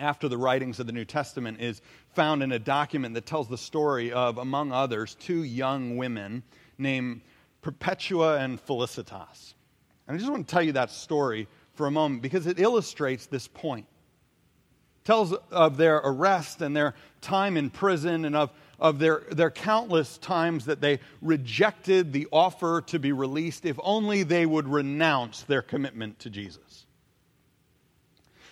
after 0.00 0.28
the 0.28 0.38
writings 0.38 0.80
of 0.80 0.86
the 0.86 0.92
New 0.92 1.04
Testament 1.04 1.60
is 1.60 1.82
found 2.14 2.42
in 2.42 2.52
a 2.52 2.58
document 2.58 3.14
that 3.14 3.26
tells 3.26 3.48
the 3.48 3.58
story 3.58 4.12
of, 4.12 4.38
among 4.38 4.72
others, 4.72 5.14
two 5.20 5.44
young 5.44 5.96
women 5.96 6.42
named 6.78 7.20
Perpetua 7.62 8.38
and 8.38 8.60
Felicitas. 8.60 9.54
And 10.08 10.16
I 10.16 10.18
just 10.18 10.30
want 10.30 10.48
to 10.48 10.52
tell 10.52 10.62
you 10.62 10.72
that 10.72 10.90
story 10.90 11.46
for 11.74 11.86
a 11.86 11.90
moment 11.90 12.22
because 12.22 12.46
it 12.46 12.58
illustrates 12.58 13.26
this 13.26 13.46
point. 13.46 13.86
It 15.02 15.04
tells 15.04 15.32
of 15.32 15.76
their 15.76 15.98
arrest 15.98 16.62
and 16.62 16.74
their 16.74 16.94
time 17.20 17.56
in 17.56 17.70
prison 17.70 18.24
and 18.24 18.34
of, 18.34 18.50
of 18.78 18.98
their, 18.98 19.22
their 19.30 19.50
countless 19.50 20.18
times 20.18 20.64
that 20.64 20.80
they 20.80 21.00
rejected 21.20 22.12
the 22.12 22.26
offer 22.32 22.82
to 22.86 22.98
be 22.98 23.12
released 23.12 23.66
if 23.66 23.78
only 23.82 24.22
they 24.22 24.46
would 24.46 24.66
renounce 24.66 25.42
their 25.42 25.62
commitment 25.62 26.18
to 26.20 26.30
Jesus. 26.30 26.86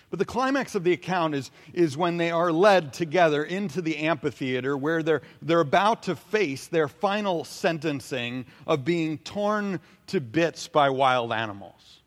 But 0.09 0.17
the 0.17 0.25
climax 0.25 0.73
of 0.73 0.83
the 0.83 0.93
account 0.93 1.35
is, 1.35 1.51
is 1.73 1.95
when 1.95 2.17
they 2.17 2.31
are 2.31 2.51
led 2.51 2.93
together 2.93 3.43
into 3.43 3.81
the 3.81 3.97
amphitheater 3.97 4.75
where 4.75 5.03
they're, 5.03 5.21
they're 5.41 5.59
about 5.59 6.03
to 6.03 6.15
face 6.15 6.67
their 6.67 6.87
final 6.87 7.43
sentencing 7.43 8.45
of 8.65 8.83
being 8.83 9.19
torn 9.19 9.79
to 10.07 10.19
bits 10.19 10.67
by 10.67 10.89
wild 10.89 11.31
animals. 11.31 12.01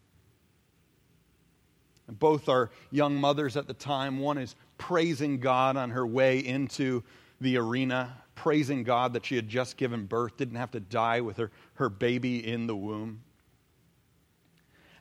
And 2.09 2.19
both 2.19 2.49
are 2.49 2.71
young 2.91 3.15
mothers 3.15 3.57
at 3.57 3.69
the 3.69 3.75
time. 3.75 4.19
One 4.19 4.37
is 4.37 4.57
praising 4.79 5.39
God 5.39 5.77
on 5.77 5.91
her 5.91 6.07
way 6.07 6.41
into 6.41 7.05
the 7.41 7.57
arena, 7.57 8.17
praising 8.35 8.83
God 8.83 9.13
that 9.13 9.25
she 9.25 9.37
had 9.37 9.49
just 9.49 9.77
given 9.77 10.07
birth, 10.07 10.37
didn't 10.37 10.57
have 10.57 10.73
to 10.73 10.81
die 10.81 11.21
with 11.21 11.37
her, 11.37 11.53
her 11.75 11.89
baby 11.89 12.45
in 12.45 12.67
the 12.67 12.75
womb. 12.75 13.23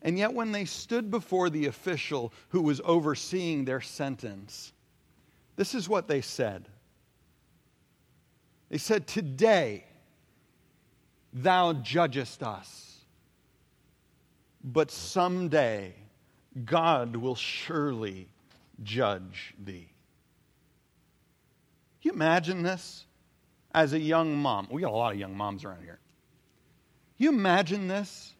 And 0.02 0.18
yet, 0.18 0.34
when 0.34 0.52
they 0.52 0.66
stood 0.66 1.12
before 1.12 1.50
the 1.50 1.68
official 1.68 2.34
who 2.50 2.62
was 2.62 2.82
overseeing 2.84 3.66
their 3.66 3.82
sentence, 3.82 4.74
this 5.56 5.76
is 5.76 5.88
what 5.88 6.08
they 6.08 6.22
said. 6.22 6.68
They 8.70 8.80
said, 8.80 9.06
Today 9.06 9.86
thou 11.34 11.74
judgest 11.74 12.42
us, 12.42 12.98
but 14.64 14.90
someday 14.90 15.94
God 16.66 17.16
will 17.16 17.36
surely 17.36 18.28
judge 18.82 19.54
thee. 19.64 19.90
Can 22.02 22.10
you 22.10 22.14
imagine 22.14 22.64
this 22.64 23.06
as 23.74 23.94
a 23.94 24.00
young 24.00 24.36
mom? 24.36 24.68
We 24.72 24.82
got 24.82 24.92
a 24.92 24.96
lot 24.96 25.14
of 25.14 25.20
young 25.20 25.38
moms 25.38 25.64
around 25.64 25.84
here. 25.84 26.00
You 27.18 27.30
imagine 27.30 27.88
this? 27.88 28.34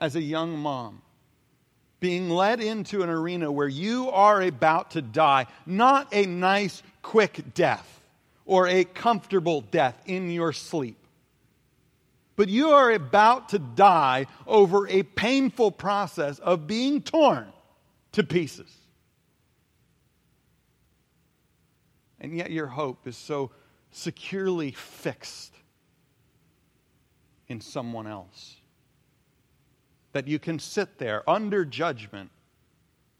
As 0.00 0.16
a 0.16 0.22
young 0.22 0.58
mom, 0.58 1.02
being 2.00 2.30
led 2.30 2.60
into 2.60 3.02
an 3.02 3.10
arena 3.10 3.52
where 3.52 3.68
you 3.68 4.10
are 4.10 4.40
about 4.40 4.92
to 4.92 5.02
die, 5.02 5.46
not 5.66 6.08
a 6.12 6.24
nice, 6.24 6.82
quick 7.02 7.54
death 7.54 8.00
or 8.46 8.66
a 8.66 8.84
comfortable 8.84 9.60
death 9.60 10.00
in 10.06 10.30
your 10.30 10.52
sleep, 10.54 10.96
but 12.36 12.48
you 12.48 12.70
are 12.70 12.90
about 12.90 13.50
to 13.50 13.58
die 13.58 14.26
over 14.46 14.88
a 14.88 15.02
painful 15.02 15.70
process 15.70 16.38
of 16.38 16.66
being 16.66 17.02
torn 17.02 17.46
to 18.12 18.24
pieces. 18.24 18.74
And 22.18 22.34
yet 22.34 22.50
your 22.50 22.66
hope 22.66 23.06
is 23.06 23.16
so 23.16 23.50
securely 23.92 24.72
fixed 24.72 25.54
in 27.46 27.60
someone 27.60 28.06
else 28.06 28.59
that 30.12 30.26
you 30.26 30.38
can 30.38 30.58
sit 30.58 30.98
there 30.98 31.28
under 31.28 31.64
judgment 31.64 32.30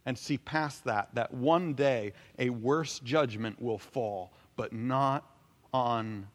and 0.07 0.17
see 0.19 0.39
past 0.39 0.85
that, 0.85 1.15
that 1.15 1.33
one 1.33 1.75
day 1.75 2.13
a 2.39 2.51
worse 2.51 2.99
judgment 3.01 3.61
will 3.61 3.79
fall, 3.79 4.33
but 4.57 4.73
not 4.73 5.25
on 5.73 6.27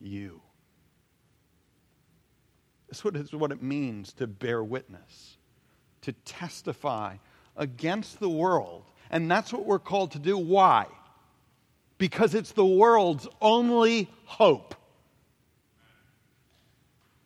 you. 0.00 0.40
This 2.88 3.04
is 3.04 3.32
what 3.32 3.52
it 3.52 3.62
means 3.62 4.12
to 4.14 4.26
bear 4.26 4.64
witness, 4.64 5.36
to 6.02 6.12
testify 6.24 7.16
against 7.56 8.18
the 8.18 8.28
world. 8.28 8.84
And 9.10 9.30
that's 9.30 9.52
what 9.52 9.66
we're 9.66 9.78
called 9.78 10.12
to 10.12 10.18
do. 10.18 10.38
Why? 10.38 10.86
Because 11.98 12.34
it's 12.34 12.52
the 12.52 12.64
world's 12.64 13.28
only 13.40 14.10
hope. 14.24 14.74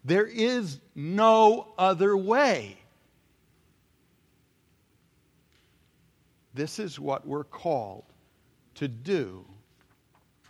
There 0.05 0.27
is 0.27 0.81
no 0.95 1.73
other 1.79 2.17
way. 2.17 2.77
This 6.55 6.79
is 6.79 6.99
what 6.99 7.27
we're 7.27 7.45
called 7.45 8.05
to 8.75 8.89
do 8.89 9.45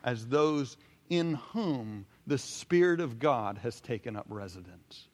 as 0.04 0.26
those 0.26 0.76
in 1.10 1.34
whom 1.52 2.06
the 2.26 2.38
Spirit 2.38 3.00
of 3.00 3.18
God 3.18 3.58
has 3.58 3.80
taken 3.80 4.16
up 4.16 4.26
residence. 4.28 5.08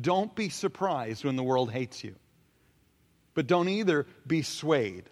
Don't 0.00 0.34
be 0.34 0.48
surprised 0.48 1.24
when 1.24 1.36
the 1.36 1.42
world 1.42 1.72
hates 1.72 2.04
you, 2.04 2.14
but 3.34 3.46
don't 3.46 3.68
either 3.68 4.06
be 4.26 4.42
swayed. 4.42 5.04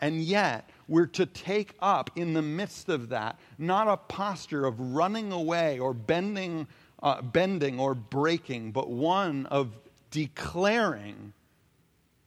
And 0.00 0.22
yet, 0.22 0.70
we're 0.86 1.06
to 1.06 1.26
take 1.26 1.74
up 1.80 2.10
in 2.16 2.32
the 2.32 2.42
midst 2.42 2.88
of 2.88 3.10
that 3.10 3.38
not 3.58 3.88
a 3.88 3.96
posture 3.96 4.64
of 4.64 4.78
running 4.80 5.32
away 5.32 5.78
or 5.78 5.92
bending 5.92 6.66
uh, 7.02 7.22
bending 7.22 7.78
or 7.78 7.94
breaking, 7.94 8.72
but 8.72 8.90
one 8.90 9.46
of 9.46 9.76
declaring 10.10 11.32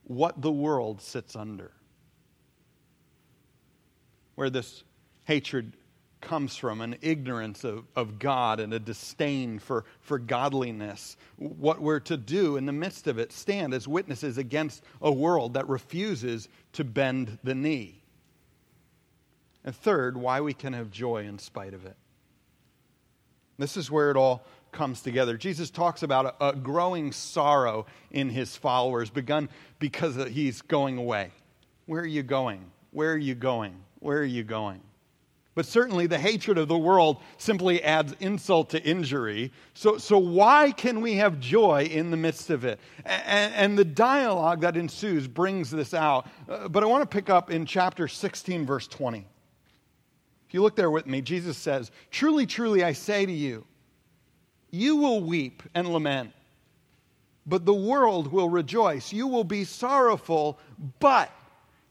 what 0.03 0.41
the 0.41 0.51
world 0.51 1.01
sits 1.01 1.35
under. 1.35 1.71
Where 4.35 4.49
this 4.49 4.83
hatred 5.25 5.73
comes 6.21 6.55
from 6.55 6.81
an 6.81 6.95
ignorance 7.01 7.63
of, 7.63 7.85
of 7.95 8.19
God 8.19 8.59
and 8.59 8.73
a 8.73 8.79
disdain 8.79 9.59
for, 9.59 9.85
for 10.01 10.19
godliness. 10.19 11.17
What 11.37 11.81
we're 11.81 11.99
to 12.01 12.15
do 12.15 12.57
in 12.57 12.65
the 12.65 12.71
midst 12.71 13.07
of 13.07 13.17
it, 13.17 13.31
stand 13.31 13.73
as 13.73 13.87
witnesses 13.87 14.37
against 14.37 14.83
a 15.01 15.11
world 15.11 15.55
that 15.55 15.67
refuses 15.67 16.47
to 16.73 16.83
bend 16.83 17.39
the 17.43 17.55
knee. 17.55 18.03
And 19.63 19.75
third, 19.75 20.15
why 20.15 20.41
we 20.41 20.53
can 20.53 20.73
have 20.73 20.91
joy 20.91 21.23
in 21.25 21.37
spite 21.39 21.73
of 21.73 21.85
it. 21.85 21.95
This 23.57 23.77
is 23.77 23.91
where 23.91 24.09
it 24.09 24.17
all 24.17 24.43
comes 24.71 25.01
together. 25.01 25.37
Jesus 25.37 25.69
talks 25.69 26.03
about 26.03 26.37
a, 26.39 26.49
a 26.49 26.55
growing 26.55 27.11
sorrow 27.11 27.85
in 28.11 28.29
his 28.29 28.55
followers, 28.55 29.09
begun 29.09 29.49
because 29.79 30.15
he's 30.31 30.61
going 30.61 30.97
away. 30.97 31.31
Where 31.85 32.01
are 32.01 32.07
you 32.07 32.23
going? 32.23 32.71
Where 32.91 33.13
are 33.13 33.17
you 33.17 33.35
going? 33.35 33.75
Where 33.99 34.19
are 34.19 34.23
you 34.23 34.43
going? 34.43 34.81
But 35.53 35.65
certainly 35.65 36.07
the 36.07 36.17
hatred 36.17 36.57
of 36.57 36.69
the 36.69 36.77
world 36.77 37.17
simply 37.37 37.83
adds 37.83 38.15
insult 38.21 38.69
to 38.69 38.81
injury. 38.81 39.51
So, 39.73 39.97
so 39.97 40.17
why 40.17 40.71
can 40.71 41.01
we 41.01 41.15
have 41.15 41.41
joy 41.41 41.89
in 41.91 42.09
the 42.09 42.15
midst 42.15 42.49
of 42.49 42.63
it? 42.63 42.79
And, 43.03 43.53
and 43.53 43.77
the 43.77 43.83
dialogue 43.83 44.61
that 44.61 44.77
ensues 44.77 45.27
brings 45.27 45.69
this 45.69 45.93
out. 45.93 46.27
Uh, 46.47 46.69
but 46.69 46.83
I 46.83 46.85
want 46.85 47.01
to 47.01 47.13
pick 47.13 47.29
up 47.29 47.51
in 47.51 47.65
chapter 47.65 48.07
16, 48.07 48.65
verse 48.65 48.87
20. 48.87 49.27
If 50.47 50.53
you 50.53 50.61
look 50.61 50.77
there 50.77 50.91
with 50.91 51.05
me, 51.05 51.21
Jesus 51.21 51.57
says, 51.57 51.91
Truly, 52.11 52.45
truly, 52.45 52.83
I 52.83 52.93
say 52.93 53.25
to 53.25 53.31
you, 53.31 53.65
you 54.71 54.95
will 54.95 55.21
weep 55.21 55.63
and 55.75 55.91
lament, 55.91 56.31
but 57.45 57.65
the 57.65 57.73
world 57.73 58.31
will 58.31 58.49
rejoice. 58.49 59.11
You 59.11 59.27
will 59.27 59.43
be 59.43 59.65
sorrowful, 59.65 60.59
but 60.99 61.31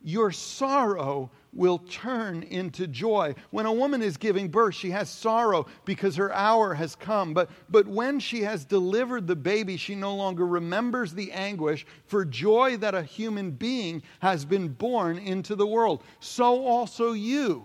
your 0.02 0.32
sorrow 0.32 1.30
will 1.52 1.78
turn 1.78 2.42
into 2.44 2.86
joy. 2.86 3.34
When 3.50 3.66
a 3.66 3.72
woman 3.72 4.02
is 4.02 4.16
giving 4.16 4.48
birth, 4.48 4.74
she 4.74 4.90
has 4.90 5.10
sorrow 5.10 5.66
because 5.84 6.16
her 6.16 6.32
hour 6.32 6.74
has 6.74 6.94
come. 6.94 7.34
But, 7.34 7.50
but 7.68 7.86
when 7.86 8.20
she 8.20 8.42
has 8.42 8.64
delivered 8.64 9.26
the 9.26 9.36
baby, 9.36 9.76
she 9.76 9.94
no 9.94 10.14
longer 10.14 10.46
remembers 10.46 11.12
the 11.12 11.32
anguish 11.32 11.86
for 12.06 12.24
joy 12.24 12.76
that 12.78 12.94
a 12.94 13.02
human 13.02 13.50
being 13.50 14.02
has 14.20 14.44
been 14.44 14.68
born 14.68 15.18
into 15.18 15.56
the 15.56 15.66
world. 15.66 16.02
So 16.20 16.64
also 16.64 17.12
you. 17.12 17.64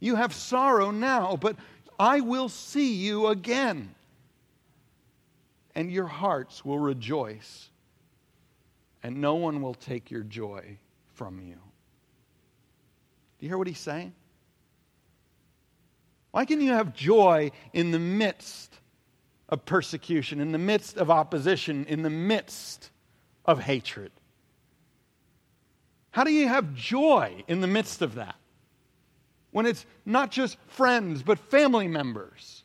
You 0.00 0.16
have 0.16 0.34
sorrow 0.34 0.90
now, 0.90 1.36
but 1.36 1.56
I 1.98 2.20
will 2.20 2.48
see 2.48 2.94
you 2.94 3.26
again. 3.26 3.94
And 5.74 5.90
your 5.90 6.06
hearts 6.06 6.64
will 6.64 6.78
rejoice, 6.78 7.68
and 9.02 9.20
no 9.20 9.36
one 9.36 9.62
will 9.62 9.74
take 9.74 10.10
your 10.10 10.22
joy 10.22 10.78
from 11.14 11.40
you. 11.40 11.54
Do 11.54 13.46
you 13.46 13.48
hear 13.48 13.58
what 13.58 13.66
he's 13.66 13.78
saying? 13.78 14.12
Why 16.32 16.44
can 16.44 16.60
you 16.60 16.72
have 16.72 16.94
joy 16.94 17.52
in 17.72 17.90
the 17.90 17.98
midst 17.98 18.74
of 19.48 19.64
persecution, 19.64 20.40
in 20.40 20.52
the 20.52 20.58
midst 20.58 20.96
of 20.96 21.10
opposition, 21.10 21.84
in 21.86 22.02
the 22.02 22.10
midst 22.10 22.90
of 23.44 23.60
hatred? 23.60 24.12
How 26.12 26.24
do 26.24 26.32
you 26.32 26.48
have 26.48 26.74
joy 26.74 27.44
in 27.48 27.60
the 27.60 27.66
midst 27.66 28.02
of 28.02 28.16
that? 28.16 28.36
When 29.52 29.66
it's 29.66 29.86
not 30.04 30.30
just 30.30 30.56
friends, 30.66 31.22
but 31.22 31.38
family 31.38 31.88
members. 31.88 32.64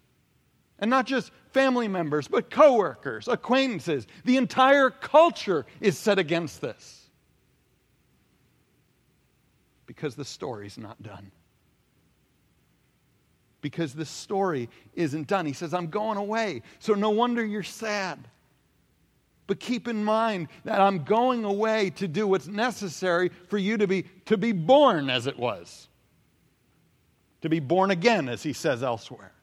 And 0.80 0.90
not 0.90 1.06
just 1.06 1.32
family 1.54 1.88
members, 1.88 2.28
but 2.28 2.50
coworkers, 2.50 3.28
acquaintances. 3.28 4.08
The 4.26 4.38
entire 4.38 4.90
culture 4.90 5.66
is 5.80 5.98
set 5.98 6.20
against 6.20 6.62
this 6.62 7.06
because 9.86 10.16
the 10.16 10.26
story's 10.26 10.78
not 10.78 11.02
done. 11.02 11.32
Because 13.62 13.94
the 13.94 14.06
story 14.06 14.70
isn't 14.94 15.28
done. 15.28 15.46
He 15.46 15.54
says, 15.54 15.74
I'm 15.74 15.88
going 15.88 16.18
away. 16.18 16.62
So 16.80 16.94
no 16.94 17.10
wonder 17.10 17.44
you're 17.44 17.64
sad. 17.64 18.20
But 19.48 19.60
keep 19.60 19.88
in 19.88 20.04
mind 20.04 20.48
that 20.64 20.82
I'm 20.82 21.04
going 21.04 21.46
away 21.46 21.92
to 21.92 22.08
do 22.08 22.28
what's 22.28 22.48
necessary 22.48 23.30
for 23.48 23.58
you 23.58 23.78
to 23.78 23.88
be, 23.88 24.04
to 24.26 24.38
be 24.38 24.52
born 24.52 25.10
as 25.10 25.28
it 25.28 25.38
was. 25.38 25.88
To 27.42 27.50
be 27.50 27.60
born 27.60 27.92
again, 27.92 28.28
as 28.28 28.42
he 28.42 28.54
says 28.54 28.82
elsewhere. 28.82 29.35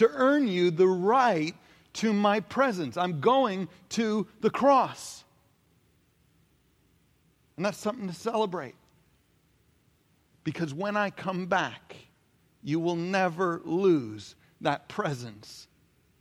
To 0.00 0.08
earn 0.14 0.48
you 0.48 0.70
the 0.70 0.88
right 0.88 1.54
to 1.92 2.14
my 2.14 2.40
presence. 2.40 2.96
I'm 2.96 3.20
going 3.20 3.68
to 3.90 4.26
the 4.40 4.48
cross. 4.48 5.24
And 7.58 7.66
that's 7.66 7.76
something 7.76 8.08
to 8.08 8.14
celebrate. 8.14 8.76
Because 10.42 10.72
when 10.72 10.96
I 10.96 11.10
come 11.10 11.44
back, 11.44 11.96
you 12.62 12.80
will 12.80 12.96
never 12.96 13.60
lose 13.66 14.36
that 14.62 14.88
presence 14.88 15.68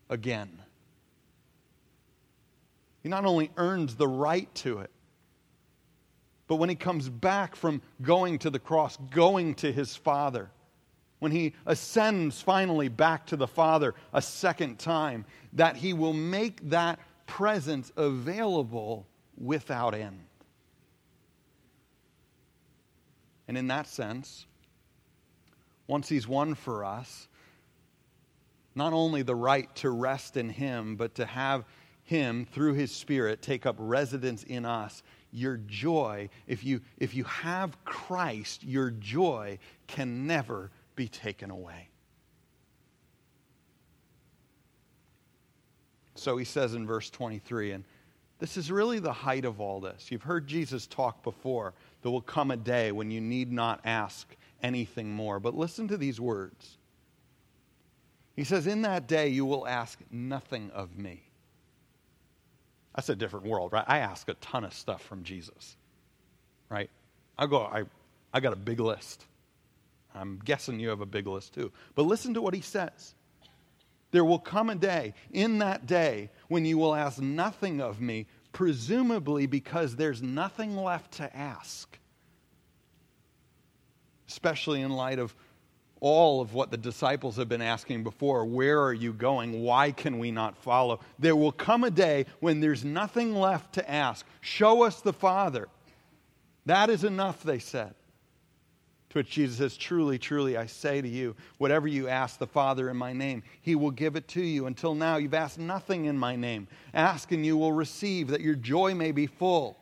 again. 0.10 0.62
He 3.02 3.08
not 3.08 3.24
only 3.24 3.50
earns 3.56 3.96
the 3.96 4.10
right 4.10 4.54
to 4.56 4.80
it, 4.80 4.92
but 6.48 6.58
when 6.58 6.68
he 6.68 6.76
comes 6.76 7.08
back 7.08 7.56
from 7.56 7.82
going 8.02 8.40
to 8.40 8.50
the 8.50 8.60
cross, 8.60 8.98
going 9.10 9.56
to 9.56 9.72
his 9.72 9.96
Father, 9.96 10.52
when 11.20 11.32
he 11.32 11.54
ascends 11.66 12.42
finally 12.42 12.88
back 12.88 13.28
to 13.28 13.36
the 13.36 13.48
Father 13.48 13.94
a 14.14 14.22
second 14.22 14.80
time, 14.80 15.26
that 15.54 15.76
he 15.76 15.94
will 15.94 16.14
make 16.14 16.70
that 16.70 17.00
presence 17.28 17.92
available 17.96 19.06
without 19.38 19.94
end. 19.94 20.20
And 23.48 23.58
in 23.58 23.68
that 23.68 23.88
sense, 23.88 24.46
once 25.88 26.08
He's 26.08 26.28
won 26.28 26.54
for 26.54 26.86
us, 26.86 27.28
not 28.76 28.94
only 28.94 29.24
the 29.24 29.36
right 29.36 29.74
to 29.78 29.90
rest 29.90 30.38
in 30.38 30.50
Him, 30.50 30.96
but 30.96 31.16
to 31.16 31.26
have 31.26 31.66
Him, 32.04 32.46
through 32.52 32.74
His 32.74 32.92
Spirit, 32.92 33.42
take 33.42 33.66
up 33.66 33.76
residence 33.80 34.44
in 34.44 34.66
us, 34.66 35.02
your 35.32 35.58
joy, 35.66 36.30
if 36.46 36.64
you, 36.64 36.82
if 37.00 37.16
you 37.16 37.24
have 37.24 37.84
Christ, 37.86 38.64
your 38.64 38.92
joy 38.92 39.58
can 39.88 40.28
never 40.28 40.70
be 41.00 41.08
taken 41.08 41.50
away. 41.50 41.88
So 46.16 46.36
he 46.36 46.44
says 46.44 46.74
in 46.74 46.86
verse 46.86 47.10
23, 47.10 47.72
and 47.72 47.86
this 48.40 48.58
is 48.58 48.70
really 48.70 49.00
the 49.00 49.14
height 49.14 49.46
of 49.46 49.62
all 49.62 49.80
this. 49.80 50.12
You've 50.12 50.24
heard 50.24 50.46
Jesus 50.46 50.88
talk 50.88 51.24
before 51.24 51.74
there 52.02 52.12
will 52.12 52.20
come 52.20 52.52
a 52.52 52.58
day 52.58 52.92
when 52.92 53.12
you 53.12 53.22
need 53.22 53.50
not 53.50 53.80
ask 53.86 54.36
anything 54.62 55.10
more. 55.10 55.40
But 55.40 55.56
listen 55.56 55.88
to 55.88 55.96
these 55.96 56.20
words. 56.20 56.78
He 58.36 58.44
says, 58.44 58.68
In 58.68 58.82
that 58.82 59.08
day 59.08 59.30
you 59.30 59.46
will 59.46 59.66
ask 59.66 60.00
nothing 60.12 60.70
of 60.72 60.98
me. 60.98 61.24
That's 62.94 63.08
a 63.08 63.16
different 63.16 63.46
world, 63.46 63.72
right? 63.72 63.86
I 63.88 64.00
ask 64.00 64.28
a 64.28 64.34
ton 64.36 64.66
of 64.66 64.74
stuff 64.74 65.02
from 65.02 65.24
Jesus, 65.24 65.78
right? 66.70 66.90
I 67.38 67.46
go, 67.46 67.62
I, 67.62 67.86
I 68.34 68.42
got 68.42 68.52
a 68.52 68.58
big 68.58 68.82
list. 68.82 69.24
I'm 70.20 70.40
guessing 70.44 70.80
you 70.80 70.90
have 70.90 71.02
a 71.02 71.06
big 71.06 71.28
list 71.28 71.54
too. 71.54 71.72
But 71.96 72.04
listen 72.04 72.34
to 72.34 72.42
what 72.42 72.54
he 72.54 72.62
says. 72.62 73.16
There 74.12 74.26
will 74.26 74.40
come 74.40 74.70
a 74.70 74.76
day, 74.76 75.14
in 75.32 75.60
that 75.60 75.86
day, 75.86 76.32
when 76.48 76.66
you 76.66 76.78
will 76.78 76.96
ask 76.96 77.20
nothing 77.20 77.80
of 77.80 78.02
me, 78.02 78.26
presumably 78.52 79.46
because 79.46 79.96
there's 79.96 80.22
nothing 80.22 80.76
left 80.76 81.14
to 81.14 81.36
ask. 81.36 81.98
Especially 84.28 84.82
in 84.82 84.92
light 84.92 85.20
of 85.20 85.36
all 86.02 86.42
of 86.42 86.54
what 86.54 86.72
the 86.72 86.78
disciples 86.78 87.36
have 87.36 87.50
been 87.50 87.62
asking 87.62 88.04
before 88.04 88.46
where 88.46 88.82
are 88.82 88.94
you 88.94 89.14
going? 89.14 89.62
Why 89.62 89.92
can 89.92 90.18
we 90.18 90.32
not 90.32 90.58
follow? 90.58 91.00
There 91.20 91.36
will 91.36 91.52
come 91.52 91.84
a 91.84 91.92
day 91.92 92.26
when 92.40 92.62
there's 92.62 92.86
nothing 92.86 93.36
left 93.36 93.74
to 93.74 93.90
ask. 93.90 94.26
Show 94.42 94.84
us 94.84 95.02
the 95.02 95.14
Father. 95.14 95.68
That 96.66 96.90
is 96.90 97.04
enough, 97.04 97.44
they 97.44 97.60
said. 97.60 97.94
To 99.10 99.18
which 99.18 99.32
Jesus 99.32 99.58
says, 99.58 99.76
Truly, 99.76 100.20
truly, 100.20 100.56
I 100.56 100.68
say 100.68 101.02
to 101.02 101.08
you, 101.08 101.36
whatever 101.58 101.88
you 101.88 102.08
ask 102.08 102.38
the 102.38 102.46
Father 102.46 102.90
in 102.90 102.98
my 102.98 103.12
name, 103.12 103.42
he 103.62 103.76
will 103.76 103.92
give 103.92 104.16
it 104.16 104.28
to 104.30 104.42
you. 104.42 104.68
Until 104.68 104.94
now, 104.94 105.18
you've 105.18 105.34
asked 105.34 105.58
nothing 105.58 106.06
in 106.06 106.18
my 106.18 106.36
name. 106.36 106.68
Ask 106.94 107.32
and 107.32 107.46
you 107.46 107.58
will 107.58 107.74
receive, 107.74 108.28
that 108.28 108.42
your 108.42 108.56
joy 108.56 108.94
may 108.94 109.12
be 109.12 109.26
full. 109.26 109.80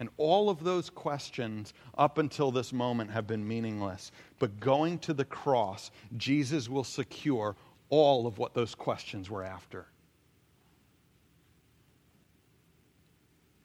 And 0.00 0.08
all 0.16 0.48
of 0.48 0.62
those 0.62 0.88
questions 0.88 1.74
up 1.96 2.18
until 2.18 2.50
this 2.50 2.72
moment 2.72 3.10
have 3.10 3.26
been 3.26 3.46
meaningless. 3.46 4.12
But 4.38 4.60
going 4.60 4.98
to 5.00 5.12
the 5.12 5.24
cross, 5.24 5.90
Jesus 6.16 6.68
will 6.68 6.84
secure 6.84 7.56
all 7.90 8.26
of 8.26 8.38
what 8.38 8.54
those 8.54 8.74
questions 8.74 9.28
were 9.28 9.42
after. 9.42 9.86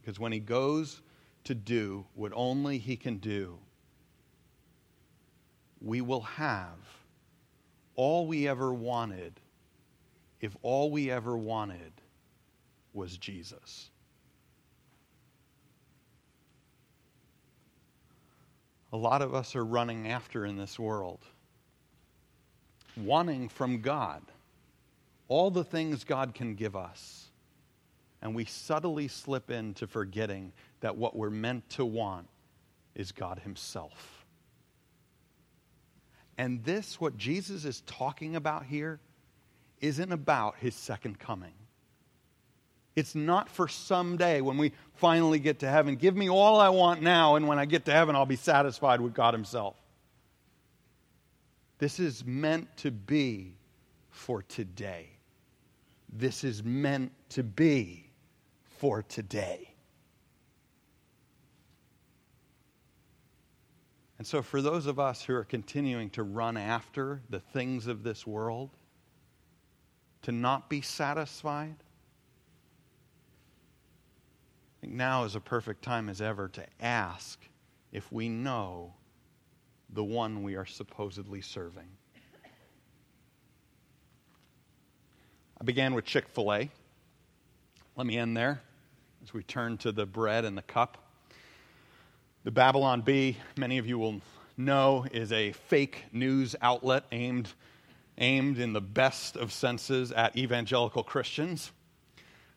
Because 0.01 0.19
when 0.19 0.31
he 0.31 0.39
goes 0.39 1.01
to 1.45 1.55
do 1.55 2.05
what 2.15 2.31
only 2.35 2.77
he 2.77 2.97
can 2.97 3.17
do, 3.17 3.57
we 5.83 5.99
will 5.99 6.21
have 6.21 6.77
all 7.95 8.25
we 8.25 8.47
ever 8.47 8.73
wanted 8.73 9.33
if 10.39 10.55
all 10.61 10.89
we 10.89 11.11
ever 11.11 11.37
wanted 11.37 11.91
was 12.93 13.17
Jesus. 13.17 13.89
A 18.93 18.97
lot 18.97 19.21
of 19.21 19.33
us 19.33 19.55
are 19.55 19.65
running 19.65 20.07
after 20.07 20.45
in 20.45 20.55
this 20.55 20.79
world, 20.79 21.19
wanting 22.95 23.49
from 23.49 23.81
God 23.81 24.21
all 25.27 25.49
the 25.49 25.63
things 25.63 26.03
God 26.03 26.33
can 26.33 26.55
give 26.55 26.75
us. 26.75 27.29
And 28.21 28.35
we 28.35 28.45
subtly 28.45 29.07
slip 29.07 29.49
into 29.49 29.87
forgetting 29.87 30.53
that 30.79 30.95
what 30.95 31.15
we're 31.15 31.29
meant 31.29 31.67
to 31.71 31.83
want 31.83 32.27
is 32.95 33.11
God 33.11 33.39
Himself. 33.39 34.12
And 36.37 36.63
this, 36.63 36.99
what 36.99 37.17
Jesus 37.17 37.65
is 37.65 37.81
talking 37.81 38.35
about 38.35 38.65
here, 38.65 38.99
isn't 39.81 40.11
about 40.11 40.55
his 40.57 40.75
second 40.75 41.19
coming. 41.19 41.53
It's 42.95 43.15
not 43.15 43.49
for 43.49 43.67
someday 43.67 44.41
when 44.41 44.57
we 44.57 44.71
finally 44.95 45.39
get 45.39 45.59
to 45.59 45.69
heaven. 45.69 45.95
Give 45.95 46.15
me 46.15 46.29
all 46.29 46.59
I 46.59 46.69
want 46.69 47.01
now, 47.01 47.35
and 47.35 47.47
when 47.47 47.57
I 47.57 47.65
get 47.65 47.85
to 47.85 47.91
heaven, 47.91 48.15
I'll 48.15 48.25
be 48.25 48.35
satisfied 48.35 49.01
with 49.01 49.13
God 49.13 49.33
Himself. 49.33 49.75
This 51.79 51.99
is 51.99 52.23
meant 52.23 52.75
to 52.77 52.91
be 52.91 53.55
for 54.11 54.43
today. 54.43 55.09
This 56.07 56.43
is 56.43 56.63
meant 56.63 57.11
to 57.29 57.43
be 57.43 58.11
for 58.77 59.01
today. 59.01 59.72
And 64.23 64.27
so, 64.29 64.41
for 64.41 64.61
those 64.61 64.85
of 64.85 65.01
us 65.01 65.21
who 65.21 65.35
are 65.35 65.43
continuing 65.43 66.09
to 66.11 66.23
run 66.23 66.55
after 66.55 67.19
the 67.29 67.41
things 67.41 67.87
of 67.87 68.03
this 68.03 68.25
world, 68.25 68.69
to 70.21 70.31
not 70.31 70.69
be 70.69 70.79
satisfied, 70.79 71.75
I 74.69 74.79
think 74.79 74.93
now 74.93 75.25
is 75.25 75.35
a 75.35 75.41
perfect 75.41 75.81
time 75.81 76.07
as 76.07 76.21
ever 76.21 76.47
to 76.47 76.63
ask 76.79 77.37
if 77.91 78.09
we 78.13 78.29
know 78.29 78.93
the 79.89 80.05
one 80.05 80.41
we 80.41 80.55
are 80.55 80.65
supposedly 80.65 81.41
serving. 81.41 81.89
I 85.59 85.65
began 85.65 85.93
with 85.93 86.05
Chick 86.05 86.29
fil 86.29 86.53
A. 86.53 86.69
Let 87.97 88.07
me 88.07 88.17
end 88.17 88.37
there 88.37 88.61
as 89.21 89.33
we 89.33 89.43
turn 89.43 89.77
to 89.79 89.91
the 89.91 90.05
bread 90.05 90.45
and 90.45 90.57
the 90.57 90.61
cup. 90.61 91.02
The 92.43 92.51
Babylon 92.51 92.99
Bee, 92.99 93.37
many 93.55 93.77
of 93.77 93.87
you 93.87 93.97
will 93.97 94.19
know, 94.57 95.05
is 95.13 95.31
a 95.31 95.53
fake 95.53 96.03
news 96.11 96.57
outlet 96.61 97.05
aimed, 97.13 97.47
aimed 98.17 98.59
in 98.59 98.73
the 98.73 98.81
best 98.81 99.37
of 99.37 99.53
senses 99.53 100.11
at 100.11 100.35
evangelical 100.35 101.03
Christians. 101.03 101.71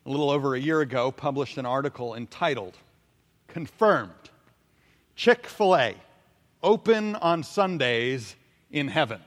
A 0.05 0.11
little 0.11 0.28
over 0.28 0.57
a 0.57 0.61
year 0.61 0.80
ago, 0.80 1.12
published 1.12 1.57
an 1.57 1.66
article 1.66 2.16
entitled, 2.16 2.76
Confirmed 3.47 4.11
Chick 5.14 5.47
fil 5.47 5.76
A, 5.76 5.95
open 6.64 7.14
on 7.14 7.45
Sundays 7.45 8.34
in 8.72 8.89
heaven. 8.89 9.20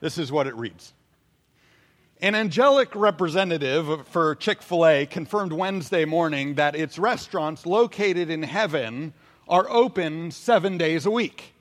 This 0.00 0.18
is 0.18 0.30
what 0.30 0.46
it 0.46 0.54
reads. 0.54 0.92
An 2.22 2.34
angelic 2.34 2.94
representative 2.94 4.06
for 4.08 4.34
Chick 4.34 4.60
fil 4.60 4.86
A 4.86 5.06
confirmed 5.06 5.54
Wednesday 5.54 6.04
morning 6.04 6.56
that 6.56 6.76
its 6.76 6.98
restaurants 6.98 7.64
located 7.64 8.28
in 8.28 8.42
heaven 8.42 9.14
are 9.48 9.66
open 9.70 10.30
seven 10.30 10.76
days 10.76 11.06
a 11.06 11.10
week, 11.10 11.54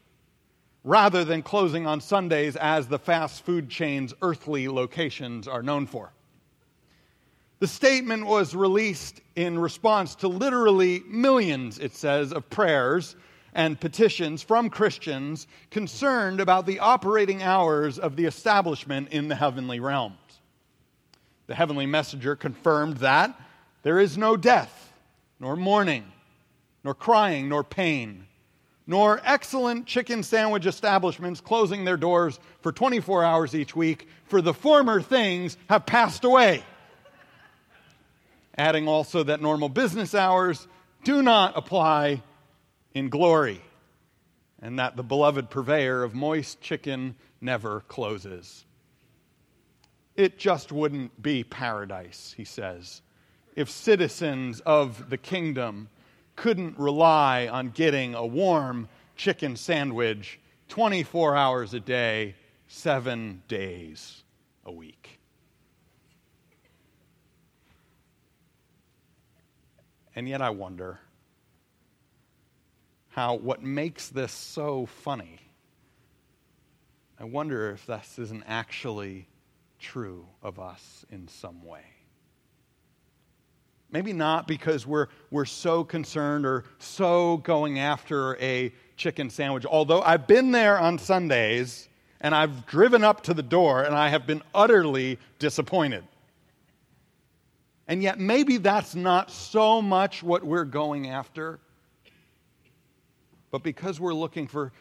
rather 0.83 1.23
than 1.23 1.43
closing 1.43 1.87
on 1.87 2.01
Sundays 2.01 2.57
as 2.57 2.89
the 2.89 2.99
fast 2.99 3.45
food 3.45 3.69
chain's 3.69 4.13
earthly 4.21 4.67
locations 4.67 5.47
are 5.47 5.63
known 5.63 5.87
for. 5.87 6.11
The 7.59 7.67
statement 7.67 8.25
was 8.25 8.53
released 8.53 9.21
in 9.37 9.57
response 9.57 10.13
to 10.15 10.27
literally 10.27 11.03
millions, 11.07 11.79
it 11.79 11.95
says, 11.95 12.33
of 12.33 12.49
prayers 12.49 13.15
and 13.53 13.79
petitions 13.79 14.43
from 14.43 14.69
Christians 14.69 15.47
concerned 15.71 16.41
about 16.41 16.65
the 16.65 16.79
operating 16.79 17.43
hours 17.43 17.97
of 17.97 18.17
the 18.17 18.25
establishment 18.25 19.13
in 19.13 19.29
the 19.29 19.35
heavenly 19.35 19.79
realm. 19.79 20.17
The 21.49 21.55
heavenly 21.55 21.87
messenger 21.87 22.35
confirmed 22.35 22.97
that 22.97 23.35
there 23.81 23.99
is 23.99 24.19
no 24.19 24.37
death, 24.37 24.93
nor 25.39 25.55
mourning, 25.55 26.05
nor 26.83 26.93
crying, 26.93 27.49
nor 27.49 27.63
pain, 27.63 28.27
nor 28.85 29.19
excellent 29.25 29.87
chicken 29.87 30.21
sandwich 30.21 30.67
establishments 30.67 31.41
closing 31.41 31.85
their 31.85 31.97
doors 31.97 32.39
for 32.61 32.71
24 32.71 33.23
hours 33.23 33.55
each 33.55 33.75
week, 33.75 34.07
for 34.25 34.43
the 34.43 34.53
former 34.53 35.01
things 35.01 35.57
have 35.67 35.87
passed 35.87 36.23
away. 36.23 36.63
Adding 38.55 38.87
also 38.87 39.23
that 39.23 39.41
normal 39.41 39.69
business 39.69 40.13
hours 40.13 40.67
do 41.03 41.23
not 41.23 41.57
apply 41.57 42.21
in 42.93 43.09
glory, 43.09 43.63
and 44.61 44.77
that 44.77 44.95
the 44.95 45.03
beloved 45.03 45.49
purveyor 45.49 46.03
of 46.03 46.13
moist 46.13 46.61
chicken 46.61 47.15
never 47.41 47.79
closes. 47.87 48.65
It 50.19 50.37
just 50.37 50.73
wouldn't 50.73 51.21
be 51.21 51.45
paradise, 51.45 52.33
he 52.35 52.43
says, 52.43 53.01
if 53.55 53.69
citizens 53.69 54.59
of 54.65 55.09
the 55.09 55.17
kingdom 55.17 55.87
couldn't 56.35 56.77
rely 56.77 57.47
on 57.47 57.69
getting 57.69 58.15
a 58.15 58.25
warm 58.25 58.89
chicken 59.15 59.55
sandwich 59.55 60.41
24 60.67 61.37
hours 61.37 61.73
a 61.73 61.79
day, 61.79 62.35
seven 62.67 63.43
days 63.47 64.25
a 64.65 64.73
week. 64.73 65.21
And 70.17 70.27
yet 70.27 70.41
I 70.41 70.49
wonder 70.49 70.99
how 73.07 73.35
what 73.35 73.63
makes 73.63 74.09
this 74.09 74.33
so 74.33 74.85
funny, 74.85 75.39
I 77.17 77.23
wonder 77.23 77.71
if 77.71 77.85
this 77.85 78.19
isn't 78.19 78.43
actually 78.45 79.29
true 79.79 80.25
of 80.43 80.59
us 80.59 81.05
in 81.09 81.27
some 81.27 81.63
way. 81.63 81.83
Maybe 83.91 84.13
not 84.13 84.47
because 84.47 84.85
we're, 84.85 85.07
we're 85.31 85.45
so 85.45 85.83
concerned 85.83 86.45
or 86.45 86.65
so 86.77 87.37
going 87.37 87.79
after 87.79 88.37
a 88.37 88.71
chicken 88.97 89.29
sandwich, 89.31 89.65
although 89.65 90.01
I've 90.01 90.27
been 90.27 90.51
there 90.51 90.77
on 90.77 90.99
Sundays 90.99 91.89
and 92.21 92.35
I've 92.35 92.67
driven 92.67 93.03
up 93.03 93.23
to 93.23 93.33
the 93.33 93.41
door 93.41 93.83
and 93.83 93.95
I 93.95 94.09
have 94.09 94.27
been 94.27 94.43
utterly 94.53 95.17
disappointed. 95.39 96.03
And 97.87 98.03
yet, 98.03 98.19
maybe 98.19 98.57
that's 98.57 98.93
not 98.93 99.31
so 99.31 99.81
much 99.81 100.21
what 100.21 100.43
we're 100.43 100.65
going 100.65 101.09
after, 101.09 101.59
but 103.49 103.63
because 103.63 103.99
we're 103.99 104.13
looking 104.13 104.47
for, 104.47 104.71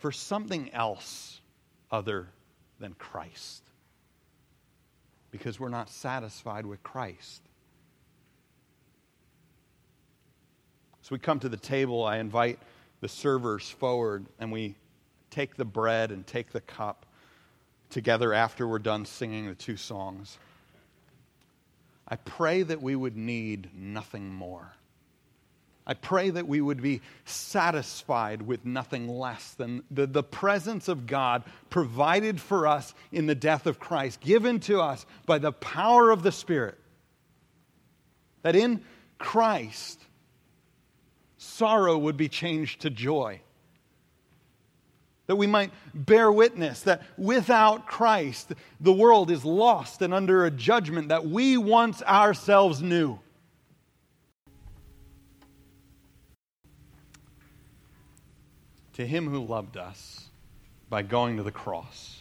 for 0.00 0.12
something 0.12 0.70
else 0.74 1.40
other 1.90 2.28
than 2.78 2.92
Christ 2.94 3.62
because 5.32 5.58
we're 5.58 5.68
not 5.68 5.90
satisfied 5.90 6.64
with 6.64 6.82
Christ. 6.84 7.42
As 11.02 11.10
we 11.10 11.18
come 11.18 11.40
to 11.40 11.48
the 11.48 11.56
table, 11.56 12.04
I 12.04 12.18
invite 12.18 12.60
the 13.00 13.08
servers 13.08 13.68
forward 13.68 14.26
and 14.38 14.52
we 14.52 14.76
take 15.30 15.56
the 15.56 15.64
bread 15.64 16.12
and 16.12 16.24
take 16.24 16.52
the 16.52 16.60
cup 16.60 17.06
together 17.90 18.32
after 18.32 18.68
we're 18.68 18.78
done 18.78 19.04
singing 19.04 19.48
the 19.48 19.54
two 19.56 19.76
songs. 19.76 20.38
I 22.06 22.16
pray 22.16 22.62
that 22.62 22.80
we 22.80 22.94
would 22.94 23.16
need 23.16 23.70
nothing 23.74 24.32
more. 24.32 24.72
I 25.86 25.94
pray 25.94 26.30
that 26.30 26.46
we 26.46 26.60
would 26.60 26.80
be 26.80 27.00
satisfied 27.24 28.42
with 28.42 28.64
nothing 28.64 29.08
less 29.08 29.54
than 29.54 29.82
the, 29.90 30.06
the 30.06 30.22
presence 30.22 30.86
of 30.86 31.06
God 31.06 31.42
provided 31.70 32.40
for 32.40 32.68
us 32.68 32.94
in 33.10 33.26
the 33.26 33.34
death 33.34 33.66
of 33.66 33.80
Christ, 33.80 34.20
given 34.20 34.60
to 34.60 34.80
us 34.80 35.04
by 35.26 35.38
the 35.38 35.52
power 35.52 36.10
of 36.10 36.22
the 36.22 36.30
Spirit. 36.30 36.78
That 38.42 38.54
in 38.54 38.82
Christ, 39.18 40.00
sorrow 41.36 41.98
would 41.98 42.16
be 42.16 42.28
changed 42.28 42.82
to 42.82 42.90
joy. 42.90 43.40
That 45.26 45.36
we 45.36 45.48
might 45.48 45.72
bear 45.94 46.30
witness 46.30 46.82
that 46.82 47.02
without 47.16 47.86
Christ, 47.86 48.52
the 48.80 48.92
world 48.92 49.32
is 49.32 49.44
lost 49.44 50.00
and 50.02 50.14
under 50.14 50.44
a 50.44 50.50
judgment 50.50 51.08
that 51.08 51.26
we 51.26 51.56
once 51.56 52.02
ourselves 52.02 52.82
knew. 52.82 53.18
To 58.94 59.06
him 59.06 59.28
who 59.28 59.44
loved 59.44 59.76
us 59.76 60.26
by 60.88 61.02
going 61.02 61.36
to 61.36 61.42
the 61.42 61.52
cross, 61.52 62.20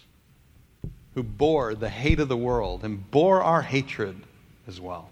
who 1.13 1.23
bore 1.23 1.75
the 1.75 1.89
hate 1.89 2.19
of 2.19 2.29
the 2.29 2.37
world 2.37 2.83
and 2.83 3.09
bore 3.11 3.41
our 3.41 3.61
hatred 3.61 4.21
as 4.67 4.79
well. 4.79 5.09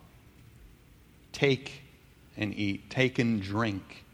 Take 1.31 1.81
and 2.37 2.53
eat, 2.53 2.89
take 2.89 3.19
and 3.19 3.41
drink 3.41 4.05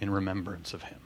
in 0.00 0.10
remembrance 0.10 0.72
of 0.74 0.82
him. 0.82 1.00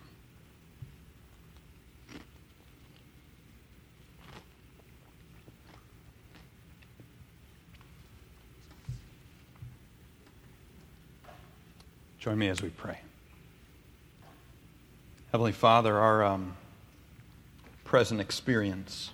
Join 12.19 12.39
me 12.39 12.49
as 12.49 12.63
we 12.63 12.69
pray. 12.69 12.99
Heavenly 15.33 15.53
Father, 15.53 15.99
our 15.99 16.23
um, 16.23 16.57
present 17.85 18.21
experience 18.21 19.13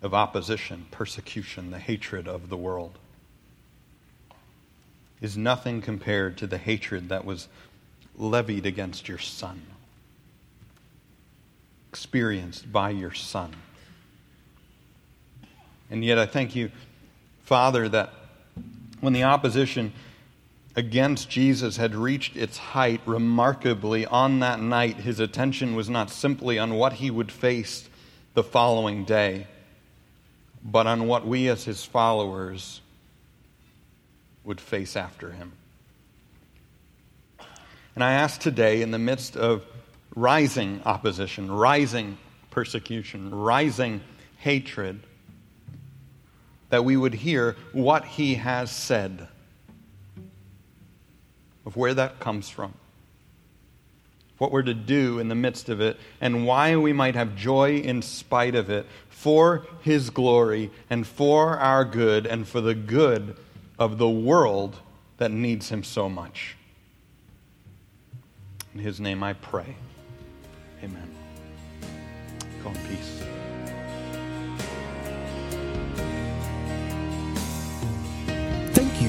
of 0.00 0.14
opposition, 0.14 0.86
persecution, 0.90 1.70
the 1.70 1.78
hatred 1.78 2.26
of 2.26 2.48
the 2.48 2.56
world 2.56 2.98
is 5.20 5.36
nothing 5.36 5.82
compared 5.82 6.38
to 6.38 6.46
the 6.46 6.56
hatred 6.56 7.10
that 7.10 7.26
was 7.26 7.48
levied 8.16 8.64
against 8.64 9.08
your 9.08 9.18
Son, 9.18 9.60
experienced 11.90 12.72
by 12.72 12.88
your 12.88 13.12
Son. 13.12 13.54
And 15.90 16.02
yet, 16.02 16.18
I 16.18 16.24
thank 16.24 16.56
you, 16.56 16.70
Father, 17.42 17.90
that 17.90 18.10
when 19.00 19.12
the 19.12 19.24
opposition 19.24 19.92
against 20.76 21.30
Jesus 21.30 21.78
had 21.78 21.94
reached 21.94 22.36
its 22.36 22.58
height 22.58 23.00
remarkably 23.06 24.04
on 24.04 24.40
that 24.40 24.60
night, 24.60 24.96
his 24.98 25.18
attention 25.18 25.74
was 25.74 25.88
not 25.88 26.10
simply 26.10 26.58
on 26.58 26.74
what 26.74 26.92
he 26.92 27.10
would 27.10 27.32
face 27.32 27.88
the 28.34 28.44
following 28.44 29.04
day, 29.04 29.46
but 30.62 30.86
on 30.86 31.06
what 31.06 31.26
we 31.26 31.48
as 31.48 31.64
his 31.64 31.82
followers 31.82 32.82
would 34.44 34.60
face 34.60 34.96
after 34.96 35.32
him. 35.32 35.52
And 37.94 38.04
I 38.04 38.12
ask 38.12 38.38
today, 38.38 38.82
in 38.82 38.90
the 38.90 38.98
midst 38.98 39.38
of 39.38 39.64
rising 40.14 40.82
opposition, 40.84 41.50
rising 41.50 42.18
persecution, 42.50 43.34
rising 43.34 44.02
hatred, 44.36 45.00
that 46.68 46.84
we 46.84 46.98
would 46.98 47.14
hear 47.14 47.56
what 47.72 48.04
he 48.04 48.34
has 48.34 48.70
said 48.70 49.28
of 51.66 51.76
where 51.76 51.92
that 51.92 52.20
comes 52.20 52.48
from, 52.48 52.72
what 54.38 54.52
we're 54.52 54.62
to 54.62 54.72
do 54.72 55.18
in 55.18 55.28
the 55.28 55.34
midst 55.34 55.68
of 55.68 55.80
it, 55.80 55.98
and 56.20 56.46
why 56.46 56.76
we 56.76 56.92
might 56.92 57.16
have 57.16 57.34
joy 57.36 57.76
in 57.78 58.00
spite 58.00 58.54
of 58.54 58.70
it 58.70 58.86
for 59.08 59.66
His 59.82 60.10
glory 60.10 60.70
and 60.88 61.06
for 61.06 61.58
our 61.58 61.84
good 61.84 62.24
and 62.26 62.46
for 62.46 62.60
the 62.60 62.74
good 62.74 63.36
of 63.78 63.98
the 63.98 64.08
world 64.08 64.76
that 65.18 65.32
needs 65.32 65.68
Him 65.68 65.82
so 65.82 66.08
much. 66.08 66.56
In 68.72 68.80
His 68.80 69.00
name 69.00 69.22
I 69.22 69.32
pray. 69.32 69.74
Amen. 70.82 71.10
Go 72.62 72.70
in 72.70 72.76
peace. 72.86 73.35